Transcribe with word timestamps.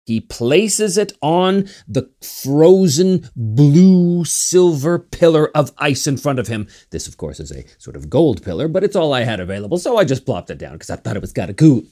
He 0.08 0.20
places 0.20 0.96
it 0.96 1.12
on 1.20 1.68
the 1.86 2.08
frozen 2.22 3.28
blue 3.36 4.24
silver 4.24 4.98
pillar 4.98 5.54
of 5.54 5.70
ice 5.76 6.06
in 6.06 6.16
front 6.16 6.38
of 6.38 6.48
him. 6.48 6.66
This, 6.88 7.06
of 7.06 7.18
course, 7.18 7.40
is 7.40 7.52
a 7.52 7.66
sort 7.76 7.94
of 7.94 8.08
gold 8.08 8.42
pillar, 8.42 8.68
but 8.68 8.82
it's 8.82 8.96
all 8.96 9.12
I 9.12 9.24
had 9.24 9.38
available, 9.38 9.76
so 9.76 9.98
I 9.98 10.04
just 10.04 10.24
plopped 10.24 10.48
it 10.48 10.56
down 10.56 10.72
because 10.72 10.88
I 10.88 10.96
thought 10.96 11.16
it 11.16 11.20
was 11.20 11.34
kind 11.34 11.50
of 11.50 11.56
cool. 11.56 11.82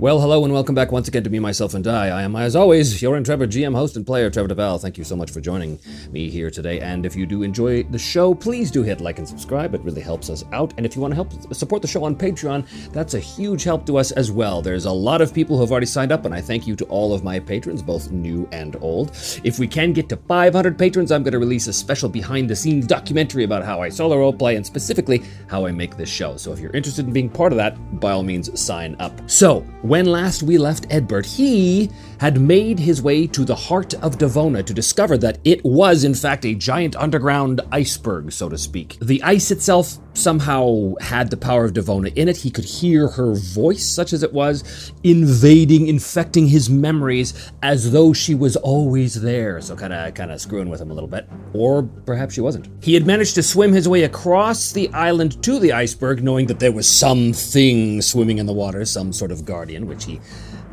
Well, 0.00 0.18
hello 0.18 0.42
and 0.44 0.54
welcome 0.54 0.74
back 0.74 0.92
once 0.92 1.08
again 1.08 1.24
to 1.24 1.28
Me, 1.28 1.40
Myself, 1.40 1.74
and 1.74 1.84
Die. 1.84 2.08
I 2.08 2.22
am, 2.22 2.34
as 2.34 2.56
always, 2.56 3.02
your 3.02 3.20
Trevor, 3.20 3.46
GM, 3.46 3.74
host, 3.74 3.96
and 3.98 4.06
player, 4.06 4.30
Trevor 4.30 4.48
Devall. 4.48 4.80
Thank 4.80 4.96
you 4.96 5.04
so 5.04 5.14
much 5.14 5.30
for 5.30 5.42
joining 5.42 5.78
me 6.10 6.30
here 6.30 6.50
today. 6.50 6.80
And 6.80 7.04
if 7.04 7.14
you 7.14 7.26
do 7.26 7.42
enjoy 7.42 7.82
the 7.82 7.98
show, 7.98 8.34
please 8.34 8.70
do 8.70 8.82
hit 8.82 9.02
like 9.02 9.18
and 9.18 9.28
subscribe. 9.28 9.74
It 9.74 9.82
really 9.82 10.00
helps 10.00 10.30
us 10.30 10.42
out. 10.54 10.72
And 10.78 10.86
if 10.86 10.96
you 10.96 11.02
want 11.02 11.12
to 11.12 11.16
help 11.16 11.54
support 11.54 11.82
the 11.82 11.88
show 11.88 12.02
on 12.04 12.16
Patreon, 12.16 12.66
that's 12.92 13.12
a 13.12 13.20
huge 13.20 13.62
help 13.62 13.84
to 13.84 13.98
us 13.98 14.10
as 14.12 14.32
well. 14.32 14.62
There's 14.62 14.86
a 14.86 14.90
lot 14.90 15.20
of 15.20 15.34
people 15.34 15.56
who 15.56 15.64
have 15.64 15.70
already 15.70 15.84
signed 15.84 16.12
up, 16.12 16.24
and 16.24 16.34
I 16.34 16.40
thank 16.40 16.66
you 16.66 16.76
to 16.76 16.86
all 16.86 17.12
of 17.12 17.22
my 17.22 17.38
patrons, 17.38 17.82
both 17.82 18.10
new 18.10 18.48
and 18.52 18.76
old. 18.80 19.10
If 19.44 19.58
we 19.58 19.68
can 19.68 19.92
get 19.92 20.08
to 20.08 20.16
500 20.16 20.78
patrons, 20.78 21.12
I'm 21.12 21.24
going 21.24 21.32
to 21.32 21.38
release 21.38 21.66
a 21.66 21.74
special 21.74 22.08
behind 22.08 22.48
the 22.48 22.56
scenes 22.56 22.86
documentary 22.86 23.44
about 23.44 23.66
how 23.66 23.82
I 23.82 23.90
solo 23.90 24.16
roleplay 24.16 24.56
and 24.56 24.64
specifically 24.64 25.22
how 25.46 25.66
I 25.66 25.72
make 25.72 25.98
this 25.98 26.08
show. 26.08 26.38
So 26.38 26.54
if 26.54 26.58
you're 26.58 26.72
interested 26.72 27.04
in 27.04 27.12
being 27.12 27.28
part 27.28 27.52
of 27.52 27.58
that, 27.58 28.00
by 28.00 28.12
all 28.12 28.22
means, 28.22 28.58
sign 28.58 28.96
up. 28.98 29.12
So, 29.28 29.66
when 29.90 30.06
last 30.06 30.44
we 30.44 30.56
left 30.56 30.88
Edbert, 30.88 31.26
he 31.26 31.90
had 32.20 32.38
made 32.38 32.78
his 32.78 33.00
way 33.00 33.26
to 33.26 33.46
the 33.46 33.54
heart 33.54 33.94
of 33.94 34.18
Devona 34.18 34.62
to 34.66 34.74
discover 34.74 35.16
that 35.16 35.38
it 35.42 35.64
was, 35.64 36.04
in 36.04 36.12
fact, 36.12 36.44
a 36.44 36.54
giant 36.54 36.94
underground 36.96 37.62
iceberg, 37.72 38.30
so 38.30 38.46
to 38.50 38.58
speak. 38.58 38.98
The 39.00 39.22
ice 39.22 39.50
itself 39.50 39.96
somehow 40.12 40.96
had 41.00 41.30
the 41.30 41.38
power 41.38 41.64
of 41.64 41.72
Devona 41.72 42.14
in 42.14 42.28
it. 42.28 42.36
He 42.36 42.50
could 42.50 42.66
hear 42.66 43.08
her 43.08 43.32
voice, 43.34 43.86
such 43.86 44.12
as 44.12 44.22
it 44.22 44.34
was, 44.34 44.92
invading, 45.02 45.86
infecting 45.86 46.48
his 46.48 46.68
memories 46.68 47.52
as 47.62 47.90
though 47.90 48.12
she 48.12 48.34
was 48.34 48.54
always 48.56 49.22
there. 49.22 49.58
So 49.62 49.74
kind 49.74 49.94
of 49.94 50.12
kind 50.12 50.30
of 50.30 50.42
screwing 50.42 50.68
with 50.68 50.82
him 50.82 50.90
a 50.90 50.94
little 50.94 51.08
bit. 51.08 51.26
Or 51.54 51.84
perhaps 52.04 52.34
she 52.34 52.42
wasn't. 52.42 52.68
He 52.84 52.92
had 52.92 53.06
managed 53.06 53.34
to 53.36 53.42
swim 53.42 53.72
his 53.72 53.88
way 53.88 54.02
across 54.02 54.72
the 54.72 54.90
island 54.90 55.42
to 55.44 55.58
the 55.58 55.72
iceberg, 55.72 56.22
knowing 56.22 56.48
that 56.48 56.60
there 56.60 56.72
was 56.72 56.86
something 56.86 58.02
swimming 58.02 58.36
in 58.36 58.44
the 58.44 58.52
water, 58.52 58.84
some 58.84 59.10
sort 59.10 59.32
of 59.32 59.46
guardian, 59.46 59.86
which 59.86 60.04
he 60.04 60.20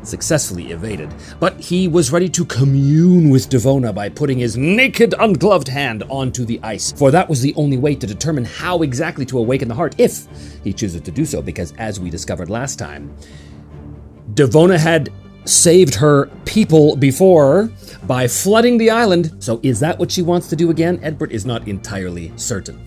successfully 0.02 0.70
evaded. 0.70 1.12
But 1.40 1.58
he 1.60 1.88
was 1.88 2.12
ready 2.12 2.28
to 2.30 2.44
commune 2.44 3.30
with 3.30 3.48
Devona 3.48 3.94
by 3.94 4.08
putting 4.08 4.38
his 4.38 4.56
naked, 4.56 5.14
ungloved 5.18 5.68
hand 5.68 6.04
onto 6.08 6.44
the 6.44 6.60
ice, 6.62 6.92
for 6.92 7.10
that 7.10 7.28
was 7.28 7.40
the 7.40 7.54
only 7.56 7.76
way 7.76 7.94
to 7.94 8.06
determine 8.06 8.44
how 8.44 8.82
exactly 8.82 9.26
to 9.26 9.38
awaken 9.38 9.68
the 9.68 9.74
heart, 9.74 9.94
if 9.98 10.26
he 10.64 10.72
chooses 10.72 11.00
to 11.02 11.10
do 11.10 11.24
so, 11.24 11.42
because 11.42 11.72
as 11.78 12.00
we 12.00 12.10
discovered 12.10 12.50
last 12.50 12.78
time, 12.78 13.14
Devona 14.34 14.78
had 14.78 15.10
saved 15.44 15.94
her 15.94 16.26
people 16.44 16.94
before 16.94 17.70
by 18.06 18.28
flooding 18.28 18.78
the 18.78 18.90
island. 18.90 19.34
So 19.38 19.60
is 19.62 19.80
that 19.80 19.98
what 19.98 20.12
she 20.12 20.22
wants 20.22 20.48
to 20.48 20.56
do 20.56 20.70
again? 20.70 20.98
Edbert 20.98 21.30
is 21.30 21.46
not 21.46 21.66
entirely 21.66 22.32
certain. 22.36 22.84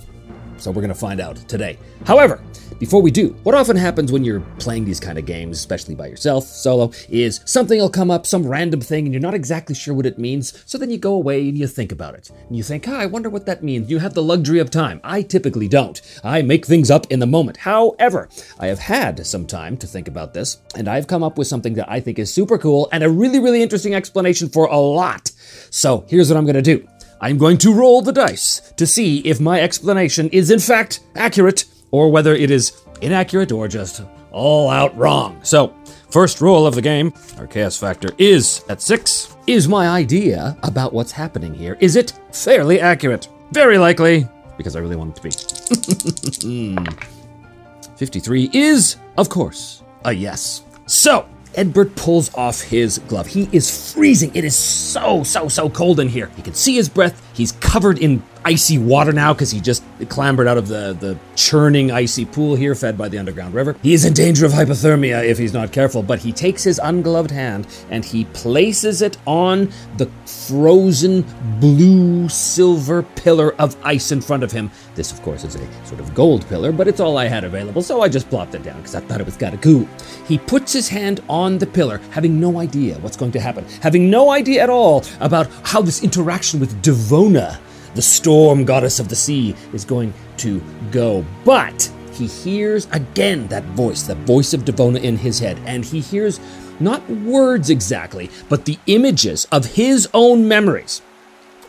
So 0.57 0.69
we're 0.69 0.85
to 0.87 0.93
find 0.93 1.19
out 1.19 1.37
today. 1.47 1.79
However, 2.05 2.41
before 2.81 3.03
we 3.03 3.11
do, 3.11 3.27
what 3.43 3.53
often 3.53 3.75
happens 3.75 4.11
when 4.11 4.23
you're 4.23 4.39
playing 4.57 4.85
these 4.85 4.99
kind 4.99 5.19
of 5.19 5.25
games, 5.27 5.59
especially 5.59 5.93
by 5.93 6.07
yourself, 6.07 6.45
solo, 6.45 6.91
is 7.09 7.39
something 7.45 7.79
will 7.79 7.91
come 7.91 8.09
up, 8.09 8.25
some 8.25 8.43
random 8.43 8.81
thing, 8.81 9.05
and 9.05 9.13
you're 9.13 9.21
not 9.21 9.35
exactly 9.35 9.75
sure 9.75 9.93
what 9.93 10.07
it 10.07 10.17
means. 10.17 10.63
So 10.65 10.79
then 10.79 10.89
you 10.89 10.97
go 10.97 11.13
away 11.13 11.47
and 11.47 11.55
you 11.55 11.67
think 11.67 11.91
about 11.91 12.15
it. 12.15 12.31
And 12.31 12.57
you 12.57 12.63
think, 12.63 12.87
ah, 12.87 12.97
I 12.97 13.05
wonder 13.05 13.29
what 13.29 13.45
that 13.45 13.61
means. 13.61 13.91
You 13.91 13.99
have 13.99 14.15
the 14.15 14.23
luxury 14.23 14.57
of 14.57 14.71
time. 14.71 14.99
I 15.03 15.21
typically 15.21 15.67
don't. 15.67 16.01
I 16.23 16.41
make 16.41 16.65
things 16.65 16.89
up 16.89 17.05
in 17.11 17.19
the 17.19 17.27
moment. 17.27 17.57
However, 17.57 18.27
I 18.59 18.65
have 18.65 18.79
had 18.79 19.27
some 19.27 19.45
time 19.45 19.77
to 19.77 19.85
think 19.85 20.07
about 20.07 20.33
this, 20.33 20.57
and 20.75 20.87
I've 20.87 21.05
come 21.05 21.21
up 21.21 21.37
with 21.37 21.45
something 21.45 21.75
that 21.75 21.87
I 21.87 21.99
think 21.99 22.17
is 22.17 22.33
super 22.33 22.57
cool 22.57 22.89
and 22.91 23.03
a 23.03 23.09
really, 23.11 23.37
really 23.37 23.61
interesting 23.61 23.93
explanation 23.93 24.49
for 24.49 24.65
a 24.65 24.77
lot. 24.77 25.31
So 25.69 26.03
here's 26.07 26.31
what 26.31 26.37
I'm 26.37 26.45
going 26.45 26.55
to 26.55 26.63
do. 26.63 26.87
I'm 27.23 27.37
going 27.37 27.59
to 27.59 27.75
roll 27.75 28.01
the 28.01 28.11
dice 28.11 28.73
to 28.77 28.87
see 28.87 29.19
if 29.19 29.39
my 29.39 29.61
explanation 29.61 30.29
is 30.29 30.49
in 30.49 30.57
fact 30.57 31.01
accurate 31.15 31.65
or 31.91 32.11
whether 32.11 32.33
it 32.33 32.49
is 32.49 32.81
inaccurate 33.01 33.51
or 33.51 33.67
just 33.67 34.03
all 34.31 34.69
out 34.69 34.95
wrong. 34.97 35.39
So, 35.43 35.73
first 36.09 36.41
rule 36.41 36.65
of 36.65 36.75
the 36.75 36.81
game, 36.81 37.13
our 37.37 37.47
chaos 37.47 37.77
factor 37.77 38.09
is 38.17 38.63
at 38.69 38.81
six. 38.81 39.35
Is 39.47 39.67
my 39.67 39.87
idea 39.89 40.57
about 40.63 40.93
what's 40.93 41.11
happening 41.11 41.53
here, 41.53 41.77
is 41.79 41.95
it 41.95 42.13
fairly 42.31 42.79
accurate? 42.79 43.27
Very 43.51 43.77
likely, 43.77 44.27
because 44.57 44.75
I 44.75 44.79
really 44.79 44.95
want 44.95 45.17
it 45.25 45.31
to 45.31 46.41
be. 46.41 46.77
53 47.97 48.49
is, 48.53 48.95
of 49.17 49.29
course, 49.29 49.83
a 50.05 50.11
yes. 50.11 50.63
So, 50.85 51.27
Edbert 51.53 51.95
pulls 51.95 52.33
off 52.33 52.61
his 52.61 52.99
glove. 52.99 53.27
He 53.27 53.49
is 53.51 53.93
freezing. 53.93 54.33
It 54.33 54.45
is 54.45 54.55
so, 54.55 55.23
so, 55.23 55.47
so 55.47 55.69
cold 55.69 55.99
in 55.99 56.07
here. 56.07 56.31
He 56.35 56.41
can 56.41 56.53
see 56.53 56.75
his 56.75 56.87
breath. 56.87 57.21
He's 57.35 57.51
covered 57.53 57.99
in 57.99 58.23
icy 58.43 58.77
water 58.77 59.11
now 59.11 59.33
because 59.33 59.51
he 59.51 59.59
just 59.59 59.83
clambered 60.09 60.47
out 60.47 60.57
of 60.57 60.67
the, 60.67 60.95
the 60.99 61.17
churning 61.35 61.91
icy 61.91 62.25
pool 62.25 62.55
here 62.55 62.75
fed 62.75 62.97
by 62.97 63.07
the 63.07 63.17
underground 63.17 63.53
river. 63.53 63.75
He 63.83 63.93
is 63.93 64.05
in 64.05 64.13
danger 64.13 64.45
of 64.45 64.51
hypothermia 64.51 65.23
if 65.25 65.37
he's 65.37 65.53
not 65.53 65.71
careful, 65.71 66.01
but 66.03 66.19
he 66.19 66.31
takes 66.31 66.63
his 66.63 66.79
ungloved 66.79 67.31
hand 67.31 67.67
and 67.89 68.03
he 68.03 68.25
places 68.25 69.01
it 69.01 69.17
on 69.27 69.71
the 69.97 70.09
frozen 70.25 71.25
blue 71.59 72.27
silver 72.29 73.03
pillar 73.03 73.53
of 73.55 73.75
ice 73.83 74.11
in 74.11 74.21
front 74.21 74.43
of 74.43 74.51
him. 74.51 74.71
This, 74.95 75.11
of 75.11 75.21
course, 75.21 75.43
is 75.43 75.55
a 75.55 75.85
sort 75.85 75.99
of 75.99 76.13
gold 76.13 76.47
pillar, 76.47 76.71
but 76.71 76.87
it's 76.87 76.99
all 76.99 77.17
I 77.17 77.27
had 77.27 77.43
available, 77.43 77.81
so 77.81 78.01
I 78.01 78.09
just 78.09 78.29
plopped 78.29 78.55
it 78.55 78.63
down 78.63 78.77
because 78.77 78.95
I 78.95 79.01
thought 79.01 79.21
it 79.21 79.25
was 79.25 79.37
kind 79.37 79.53
of 79.53 79.61
cool. 79.61 79.87
He 80.27 80.37
puts 80.37 80.73
his 80.73 80.89
hand 80.89 81.21
on 81.29 81.57
the 81.57 81.67
pillar, 81.67 81.99
having 82.09 82.39
no 82.39 82.59
idea 82.59 82.97
what's 82.99 83.17
going 83.17 83.31
to 83.33 83.39
happen, 83.39 83.65
having 83.81 84.09
no 84.09 84.31
idea 84.31 84.63
at 84.63 84.69
all 84.69 85.03
about 85.19 85.47
how 85.63 85.81
this 85.81 86.03
interaction 86.03 86.59
with 86.59 86.81
Devona 86.81 87.59
the 87.95 88.01
storm 88.01 88.65
goddess 88.65 88.99
of 88.99 89.09
the 89.09 89.15
sea, 89.15 89.55
is 89.73 89.85
going 89.85 90.13
to 90.37 90.61
go. 90.91 91.25
But 91.45 91.91
he 92.13 92.27
hears 92.27 92.87
again 92.91 93.47
that 93.47 93.63
voice, 93.63 94.03
that 94.03 94.17
voice 94.17 94.53
of 94.53 94.65
Devona 94.65 95.01
in 95.01 95.17
his 95.17 95.39
head, 95.39 95.59
and 95.65 95.83
he 95.83 95.99
hears 95.99 96.39
not 96.79 97.07
words 97.09 97.69
exactly, 97.69 98.29
but 98.49 98.65
the 98.65 98.79
images 98.87 99.47
of 99.51 99.65
his 99.65 100.09
own 100.13 100.47
memories 100.47 101.01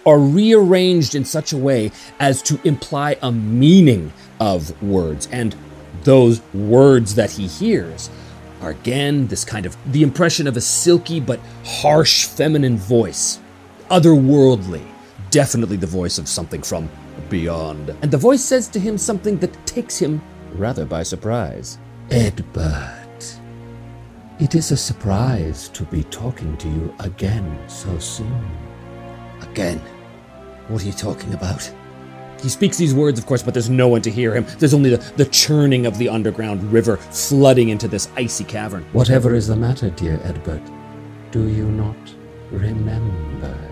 are 0.05 0.19
rearranged 0.19 1.15
in 1.15 1.25
such 1.25 1.53
a 1.53 1.57
way 1.57 1.93
as 2.19 2.43
to 2.43 2.61
imply 2.65 3.17
a 3.23 3.31
meaning 3.31 4.13
of 4.41 4.83
words. 4.83 5.29
And 5.31 5.55
those 6.03 6.41
words 6.53 7.15
that 7.15 7.31
he 7.31 7.47
hears 7.47 8.11
are 8.61 8.71
again 8.71 9.27
this 9.29 9.45
kind 9.45 9.67
of 9.67 9.77
the 9.93 10.03
impression 10.03 10.47
of 10.47 10.57
a 10.57 10.61
silky 10.61 11.21
but 11.21 11.41
harsh 11.65 12.25
feminine 12.27 12.77
voice, 12.77 13.39
otherworldly 13.91 14.83
definitely 15.33 15.77
the 15.77 15.87
voice 15.87 16.19
of 16.19 16.29
something 16.29 16.63
from 16.63 16.89
beyond. 17.29 17.91
And 18.03 18.11
the 18.11 18.19
voice 18.19 18.45
says 18.45 18.69
to 18.69 18.79
him 18.79 18.97
something 18.97 19.39
that 19.39 19.67
takes 19.67 19.99
him 19.99 20.23
rather 20.55 20.85
by 20.85 21.03
surprise. 21.03 21.79
Edbert, 22.11 23.41
it 24.39 24.55
is 24.55 24.71
a 24.71 24.77
surprise 24.77 25.69
to 25.71 25.85
be 25.85 26.05
talking 26.05 26.57
to 26.59 26.69
you 26.69 26.95
again 27.01 27.59
so 27.69 27.99
soon. 27.99 28.51
Again? 29.41 29.81
What 30.69 30.83
are 30.83 30.87
you 30.87 30.93
talking 30.93 31.33
about? 31.35 31.73
He 32.43 32.49
speaks 32.49 32.77
these 32.77 32.95
words, 32.95 33.19
of 33.19 33.27
course, 33.27 33.43
but 33.43 33.55
there's 33.55 33.71
no 33.71 33.89
one 33.89 34.03
to 34.03 34.11
hear 34.11 34.35
him. 34.35 34.45
There's 34.59 34.75
only 34.75 34.91
the, 34.91 35.13
the 35.17 35.27
churning 35.27 35.87
of 35.87 35.97
the 35.97 36.09
underground 36.09 36.63
river 36.73 36.97
flooding 36.97 37.71
into 37.71 37.89
this 37.89 38.09
icy 38.17 38.45
cavern. 38.45 38.85
Whatever 38.93 39.35
is 39.35 39.47
the 39.47 39.57
matter, 39.57 39.91
dear 39.91 40.19
Edbert, 40.19 40.63
do 41.31 41.49
you 41.49 41.67
not 41.67 41.97
remember? 42.51 43.72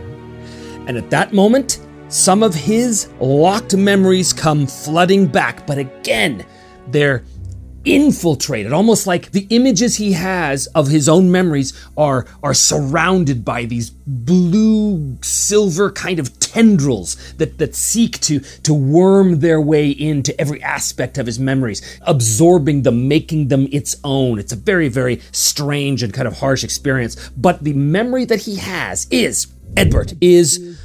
And 0.90 0.98
at 0.98 1.10
that 1.10 1.32
moment, 1.32 1.78
some 2.08 2.42
of 2.42 2.52
his 2.52 3.10
locked 3.20 3.76
memories 3.76 4.32
come 4.32 4.66
flooding 4.66 5.28
back, 5.28 5.64
but 5.64 5.78
again, 5.78 6.44
they're 6.88 7.22
infiltrated, 7.84 8.72
almost 8.72 9.06
like 9.06 9.30
the 9.30 9.46
images 9.50 9.94
he 9.94 10.14
has 10.14 10.66
of 10.74 10.88
his 10.88 11.08
own 11.08 11.30
memories 11.30 11.72
are, 11.96 12.26
are 12.42 12.54
surrounded 12.54 13.44
by 13.44 13.66
these 13.66 13.90
blue 13.90 15.16
silver 15.22 15.92
kind 15.92 16.18
of 16.18 16.36
tendrils 16.40 17.34
that, 17.34 17.58
that 17.58 17.76
seek 17.76 18.18
to, 18.22 18.40
to 18.40 18.74
worm 18.74 19.38
their 19.38 19.60
way 19.60 19.90
into 19.90 20.38
every 20.40 20.60
aspect 20.60 21.18
of 21.18 21.26
his 21.26 21.38
memories, 21.38 22.00
absorbing 22.02 22.82
them, 22.82 23.06
making 23.06 23.46
them 23.46 23.68
its 23.70 23.94
own. 24.02 24.40
It's 24.40 24.52
a 24.52 24.56
very, 24.56 24.88
very 24.88 25.20
strange 25.30 26.02
and 26.02 26.12
kind 26.12 26.26
of 26.26 26.40
harsh 26.40 26.64
experience. 26.64 27.30
But 27.36 27.62
the 27.62 27.74
memory 27.74 28.24
that 28.24 28.40
he 28.40 28.56
has 28.56 29.06
is 29.12 29.46
Edbert 29.76 30.16
is 30.20 30.79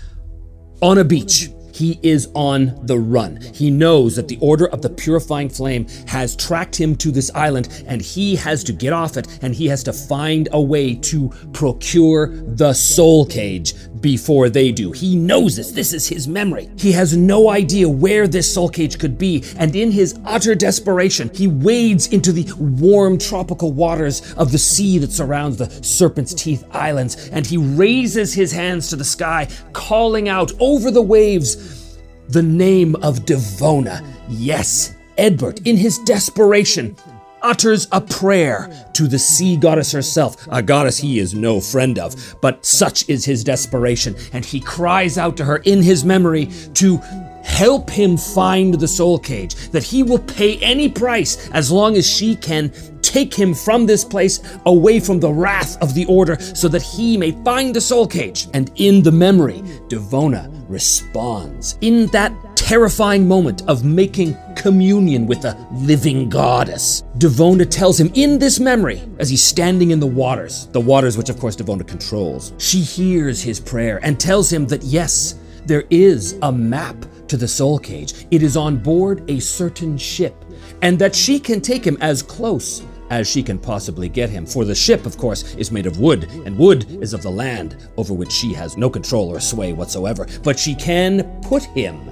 on 0.81 0.97
a 0.97 1.03
beach 1.03 1.49
he 1.75 1.99
is 2.01 2.29
on 2.33 2.79
the 2.83 2.97
run. 2.97 3.37
He 3.53 3.69
knows 3.69 4.15
that 4.15 4.29
the 4.29 4.37
Order 4.39 4.67
of 4.67 4.81
the 4.81 4.89
Purifying 4.89 5.49
Flame 5.49 5.87
has 6.07 6.33
tracked 6.33 6.79
him 6.79 6.95
to 6.95 7.11
this 7.11 7.29
island, 7.35 7.83
and 7.85 8.01
he 8.01 8.37
has 8.37 8.63
to 8.63 8.71
get 8.71 8.93
off 8.93 9.17
it, 9.17 9.27
and 9.41 9.53
he 9.53 9.67
has 9.67 9.83
to 9.83 9.91
find 9.91 10.47
a 10.53 10.61
way 10.61 10.95
to 10.95 11.29
procure 11.51 12.27
the 12.27 12.71
soul 12.73 13.25
cage 13.25 13.73
before 14.05 14.51
they 14.51 14.71
do. 14.71 14.91
He 14.91 15.15
knows 15.15 15.55
this. 15.55 15.71
This 15.71 15.91
is 15.91 16.07
his 16.07 16.27
memory. 16.27 16.69
He 16.77 16.91
has 16.91 17.17
no 17.17 17.49
idea 17.49 17.89
where 17.89 18.27
this 18.27 18.53
soul 18.53 18.69
cage 18.69 18.99
could 18.99 19.17
be, 19.17 19.43
and 19.57 19.75
in 19.75 19.89
his 19.89 20.19
utter 20.25 20.53
desperation, 20.53 21.31
he 21.33 21.47
wades 21.47 22.05
into 22.09 22.31
the 22.31 22.45
warm 22.59 23.17
tropical 23.17 23.71
waters 23.71 24.31
of 24.35 24.51
the 24.51 24.59
sea 24.59 24.99
that 24.99 25.11
surrounds 25.11 25.57
the 25.57 25.71
Serpent's 25.83 26.35
Teeth 26.35 26.63
Islands, 26.69 27.29
and 27.29 27.47
he 27.47 27.57
raises 27.57 28.31
his 28.31 28.51
hands 28.51 28.89
to 28.89 28.95
the 28.95 29.03
sky, 29.03 29.47
calling 29.73 30.29
out 30.29 30.51
over 30.59 30.91
the 30.91 31.01
waves 31.01 31.97
the 32.29 32.43
name 32.43 32.95
of 32.97 33.25
Devona. 33.25 34.05
Yes, 34.29 34.93
Edbert, 35.17 35.65
in 35.65 35.77
his 35.77 35.97
desperation, 36.05 36.95
utters 37.45 37.87
a 37.91 38.01
prayer 38.01 38.69
to 38.93 39.07
the 39.07 39.19
sea 39.19 39.55
goddess 39.55 39.91
herself, 39.91 40.35
a 40.51 40.63
goddess 40.63 40.97
he 40.97 41.19
is 41.19 41.35
no 41.35 41.61
friend 41.61 41.99
of, 41.99 42.35
but 42.41 42.65
such 42.65 43.07
is 43.07 43.23
his 43.23 43.43
desperation, 43.43 44.15
and 44.33 44.43
he 44.43 44.59
cries 44.59 45.17
out 45.17 45.37
to 45.37 45.45
her 45.45 45.57
in 45.57 45.81
his 45.81 46.03
memory 46.03 46.47
to 46.73 46.97
help 47.43 47.89
him 47.89 48.17
find 48.17 48.73
the 48.73 48.87
soul 48.87 49.19
cage, 49.19 49.55
that 49.69 49.83
he 49.83 50.01
will 50.01 50.19
pay 50.19 50.57
any 50.57 50.89
price 50.89 51.47
as 51.51 51.71
long 51.71 51.95
as 51.95 52.09
she 52.09 52.35
can 52.35 52.73
take 53.03 53.33
him 53.33 53.53
from 53.53 53.85
this 53.85 54.03
place 54.03 54.41
away 54.65 54.99
from 54.99 55.19
the 55.19 55.31
wrath 55.31 55.79
of 55.81 55.93
the 55.93 56.05
order 56.07 56.37
so 56.39 56.67
that 56.67 56.81
he 56.81 57.15
may 57.15 57.31
find 57.43 57.75
the 57.75 57.79
soul 57.79 58.07
cage. 58.07 58.47
And 58.53 58.71
in 58.75 59.03
the 59.03 59.11
memory, 59.11 59.61
Devona 59.87 60.51
responds. 60.67 61.77
In 61.81 62.07
that 62.07 62.33
terrifying 62.65 63.27
moment 63.27 63.61
of 63.67 63.85
making 63.85 64.35
communion 64.55 65.27
with 65.27 65.45
a 65.45 65.55
living 65.71 66.27
goddess. 66.27 67.03
Devona 67.19 67.69
tells 67.69 67.99
him 67.99 68.09
in 68.15 68.39
this 68.39 68.59
memory, 68.59 69.03
as 69.19 69.29
he's 69.29 69.43
standing 69.43 69.91
in 69.91 69.99
the 69.99 70.07
waters, 70.07 70.65
the 70.71 70.81
waters 70.81 71.15
which 71.15 71.29
of 71.29 71.39
course 71.39 71.55
Devona 71.55 71.87
controls, 71.87 72.53
she 72.57 72.79
hears 72.79 73.39
his 73.39 73.59
prayer 73.59 73.99
and 74.01 74.19
tells 74.19 74.51
him 74.51 74.65
that 74.65 74.81
yes, 74.81 75.35
there 75.67 75.83
is 75.91 76.39
a 76.41 76.51
map 76.51 76.95
to 77.27 77.37
the 77.37 77.47
soul 77.47 77.77
cage. 77.77 78.25
It 78.31 78.41
is 78.41 78.57
on 78.57 78.77
board 78.77 79.29
a 79.29 79.39
certain 79.39 79.95
ship, 79.95 80.33
and 80.81 80.97
that 80.97 81.15
she 81.15 81.39
can 81.39 81.61
take 81.61 81.85
him 81.85 81.99
as 82.01 82.23
close 82.23 82.81
as 83.11 83.29
she 83.29 83.43
can 83.43 83.59
possibly 83.59 84.09
get 84.09 84.31
him. 84.31 84.43
For 84.47 84.65
the 84.65 84.73
ship, 84.73 85.05
of 85.05 85.19
course, 85.19 85.53
is 85.53 85.71
made 85.71 85.85
of 85.85 85.99
wood, 85.99 86.23
and 86.45 86.57
wood 86.57 86.87
is 86.99 87.13
of 87.13 87.21
the 87.21 87.29
land 87.29 87.77
over 87.97 88.15
which 88.15 88.31
she 88.31 88.53
has 88.53 88.75
no 88.75 88.89
control 88.89 89.29
or 89.29 89.39
sway 89.39 89.71
whatsoever. 89.71 90.25
But 90.43 90.57
she 90.57 90.73
can 90.73 91.39
put 91.43 91.61
him, 91.63 92.09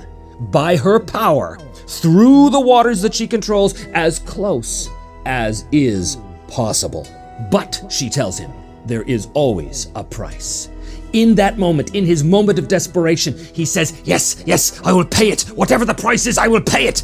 by 0.52 0.76
her 0.76 1.00
power, 1.00 1.58
through 1.88 2.50
the 2.50 2.60
waters 2.60 3.02
that 3.02 3.14
she 3.14 3.28
controls, 3.28 3.86
as 3.94 4.20
close 4.20 4.90
as 5.26 5.66
is 5.72 6.18
possible. 6.48 7.08
But, 7.52 7.82
she 7.90 8.10
tells 8.10 8.38
him, 8.38 8.52
there 8.86 9.04
is 9.04 9.28
always 9.34 9.88
a 9.96 10.04
price. 10.04 10.70
In 11.14 11.36
that 11.36 11.58
moment, 11.58 11.94
in 11.96 12.06
his 12.06 12.24
moment 12.24 12.58
of 12.60 12.68
desperation, 12.68 13.38
he 13.54 13.66
says, 13.66 14.02
Yes, 14.04 14.44
yes, 14.46 14.82
I 14.84 14.92
will 14.94 15.06
pay 15.06 15.30
it. 15.30 15.44
Whatever 15.56 15.86
the 15.86 15.94
price 15.94 16.26
is, 16.26 16.38
I 16.38 16.48
will 16.48 16.62
pay 16.62 16.88
it. 16.88 17.04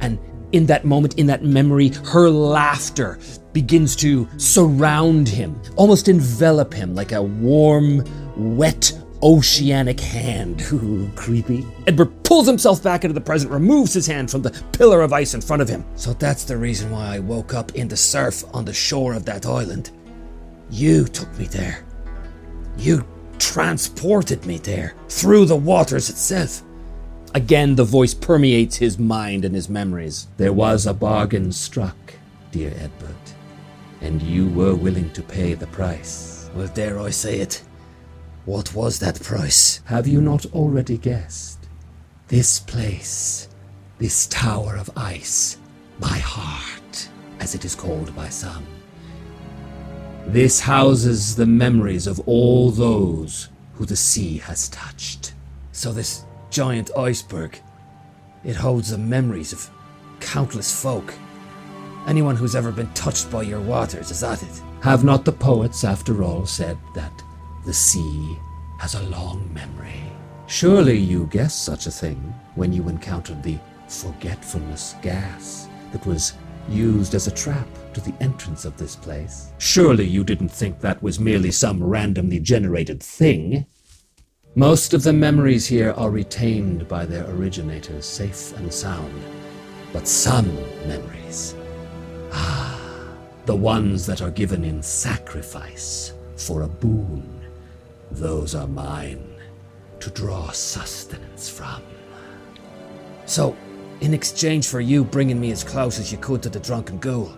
And 0.00 0.18
in 0.52 0.66
that 0.66 0.84
moment, 0.84 1.18
in 1.18 1.26
that 1.26 1.44
memory, 1.44 1.88
her 2.06 2.30
laughter 2.30 3.18
begins 3.52 3.94
to 3.96 4.28
surround 4.38 5.28
him, 5.28 5.60
almost 5.76 6.08
envelop 6.08 6.72
him 6.72 6.94
like 6.94 7.12
a 7.12 7.22
warm, 7.22 8.04
wet, 8.36 8.92
oceanic 9.22 10.00
hand. 10.00 10.62
Ooh, 10.72 11.10
creepy. 11.14 11.62
Edbert 11.86 12.22
pulls 12.24 12.46
himself 12.46 12.82
back 12.82 13.04
into 13.04 13.14
the 13.14 13.20
present, 13.20 13.52
removes 13.52 13.92
his 13.92 14.06
hand 14.06 14.30
from 14.30 14.42
the 14.42 14.62
pillar 14.72 15.02
of 15.02 15.12
ice 15.12 15.34
in 15.34 15.40
front 15.40 15.62
of 15.62 15.68
him. 15.68 15.84
So 15.96 16.12
that's 16.12 16.44
the 16.44 16.56
reason 16.56 16.90
why 16.90 17.16
I 17.16 17.18
woke 17.18 17.54
up 17.54 17.74
in 17.74 17.88
the 17.88 17.96
surf 17.96 18.44
on 18.54 18.64
the 18.64 18.72
shore 18.72 19.14
of 19.14 19.24
that 19.26 19.46
island. 19.46 19.90
You 20.70 21.04
took 21.04 21.36
me 21.38 21.46
there. 21.46 21.84
You 22.78 23.04
transported 23.38 24.46
me 24.46 24.58
there, 24.58 24.94
through 25.08 25.46
the 25.46 25.56
waters 25.56 26.08
itself. 26.08 26.62
Again, 27.34 27.74
the 27.74 27.84
voice 27.84 28.14
permeates 28.14 28.76
his 28.76 28.98
mind 28.98 29.44
and 29.44 29.54
his 29.54 29.68
memories. 29.68 30.28
There 30.36 30.52
was 30.52 30.86
a 30.86 30.94
bargain 30.94 31.52
struck, 31.52 31.96
dear 32.52 32.70
Edbert, 32.70 33.34
and 34.00 34.20
you 34.22 34.48
were 34.48 34.74
willing 34.74 35.10
to 35.12 35.22
pay 35.22 35.54
the 35.54 35.66
price. 35.68 36.50
Well, 36.54 36.68
dare 36.68 36.98
I 36.98 37.10
say 37.10 37.38
it? 37.40 37.62
What 38.46 38.74
was 38.74 38.98
that 39.00 39.22
price? 39.22 39.82
Have 39.84 40.06
you 40.06 40.22
not 40.22 40.46
already 40.46 40.96
guessed? 40.96 41.68
This 42.28 42.58
place, 42.58 43.48
this 43.98 44.26
tower 44.28 44.76
of 44.76 44.90
ice, 44.96 45.58
my 45.98 46.18
heart, 46.18 47.08
as 47.38 47.54
it 47.54 47.66
is 47.66 47.74
called 47.74 48.16
by 48.16 48.30
some. 48.30 48.66
This 50.26 50.60
houses 50.60 51.36
the 51.36 51.46
memories 51.46 52.06
of 52.06 52.20
all 52.20 52.70
those 52.70 53.50
who 53.74 53.84
the 53.84 53.96
sea 53.96 54.38
has 54.38 54.70
touched. 54.70 55.34
So 55.72 55.92
this 55.92 56.24
giant 56.50 56.90
iceberg. 56.96 57.60
It 58.42 58.56
holds 58.56 58.90
the 58.90 58.98
memories 58.98 59.52
of 59.52 59.70
countless 60.20 60.82
folk. 60.82 61.12
Anyone 62.06 62.36
who's 62.36 62.56
ever 62.56 62.72
been 62.72 62.92
touched 62.94 63.30
by 63.30 63.42
your 63.42 63.60
waters, 63.60 64.10
is 64.10 64.20
that 64.20 64.42
it? 64.42 64.62
Have 64.80 65.04
not 65.04 65.26
the 65.26 65.32
poets, 65.32 65.84
after 65.84 66.22
all, 66.22 66.46
said 66.46 66.78
that 66.94 67.12
the 67.64 67.72
sea 67.72 68.38
has 68.78 68.94
a 68.94 69.02
long 69.04 69.52
memory? 69.52 70.02
Surely 70.46 70.96
you 70.96 71.26
guessed 71.26 71.64
such 71.64 71.86
a 71.86 71.90
thing 71.90 72.16
when 72.54 72.72
you 72.72 72.88
encountered 72.88 73.42
the 73.42 73.58
forgetfulness 73.88 74.94
gas 75.02 75.68
that 75.92 76.04
was 76.06 76.34
used 76.68 77.14
as 77.14 77.26
a 77.26 77.30
trap 77.30 77.66
to 77.94 78.00
the 78.00 78.14
entrance 78.20 78.64
of 78.64 78.76
this 78.76 78.96
place. 78.96 79.52
Surely 79.58 80.04
you 80.04 80.24
didn't 80.24 80.48
think 80.48 80.80
that 80.80 81.02
was 81.02 81.20
merely 81.20 81.50
some 81.50 81.82
randomly 81.82 82.38
generated 82.38 83.02
thing. 83.02 83.66
Most 84.54 84.94
of 84.94 85.02
the 85.02 85.12
memories 85.12 85.66
here 85.66 85.92
are 85.92 86.10
retained 86.10 86.88
by 86.88 87.04
their 87.04 87.28
originators 87.30 88.04
safe 88.04 88.56
and 88.56 88.72
sound. 88.72 89.22
But 89.92 90.06
some 90.06 90.54
memories, 90.86 91.54
ah, 92.32 92.80
the 93.46 93.56
ones 93.56 94.06
that 94.06 94.22
are 94.22 94.30
given 94.30 94.64
in 94.64 94.82
sacrifice 94.82 96.12
for 96.36 96.62
a 96.62 96.68
boon, 96.68 97.39
those 98.10 98.54
are 98.54 98.66
mine 98.66 99.24
to 100.00 100.10
draw 100.10 100.50
sustenance 100.50 101.48
from. 101.48 101.82
So, 103.26 103.56
in 104.00 104.14
exchange 104.14 104.66
for 104.66 104.80
you 104.80 105.04
bringing 105.04 105.40
me 105.40 105.52
as 105.52 105.62
close 105.62 105.98
as 105.98 106.10
you 106.10 106.18
could 106.18 106.42
to 106.42 106.48
the 106.48 106.60
drunken 106.60 106.98
ghoul, 106.98 107.36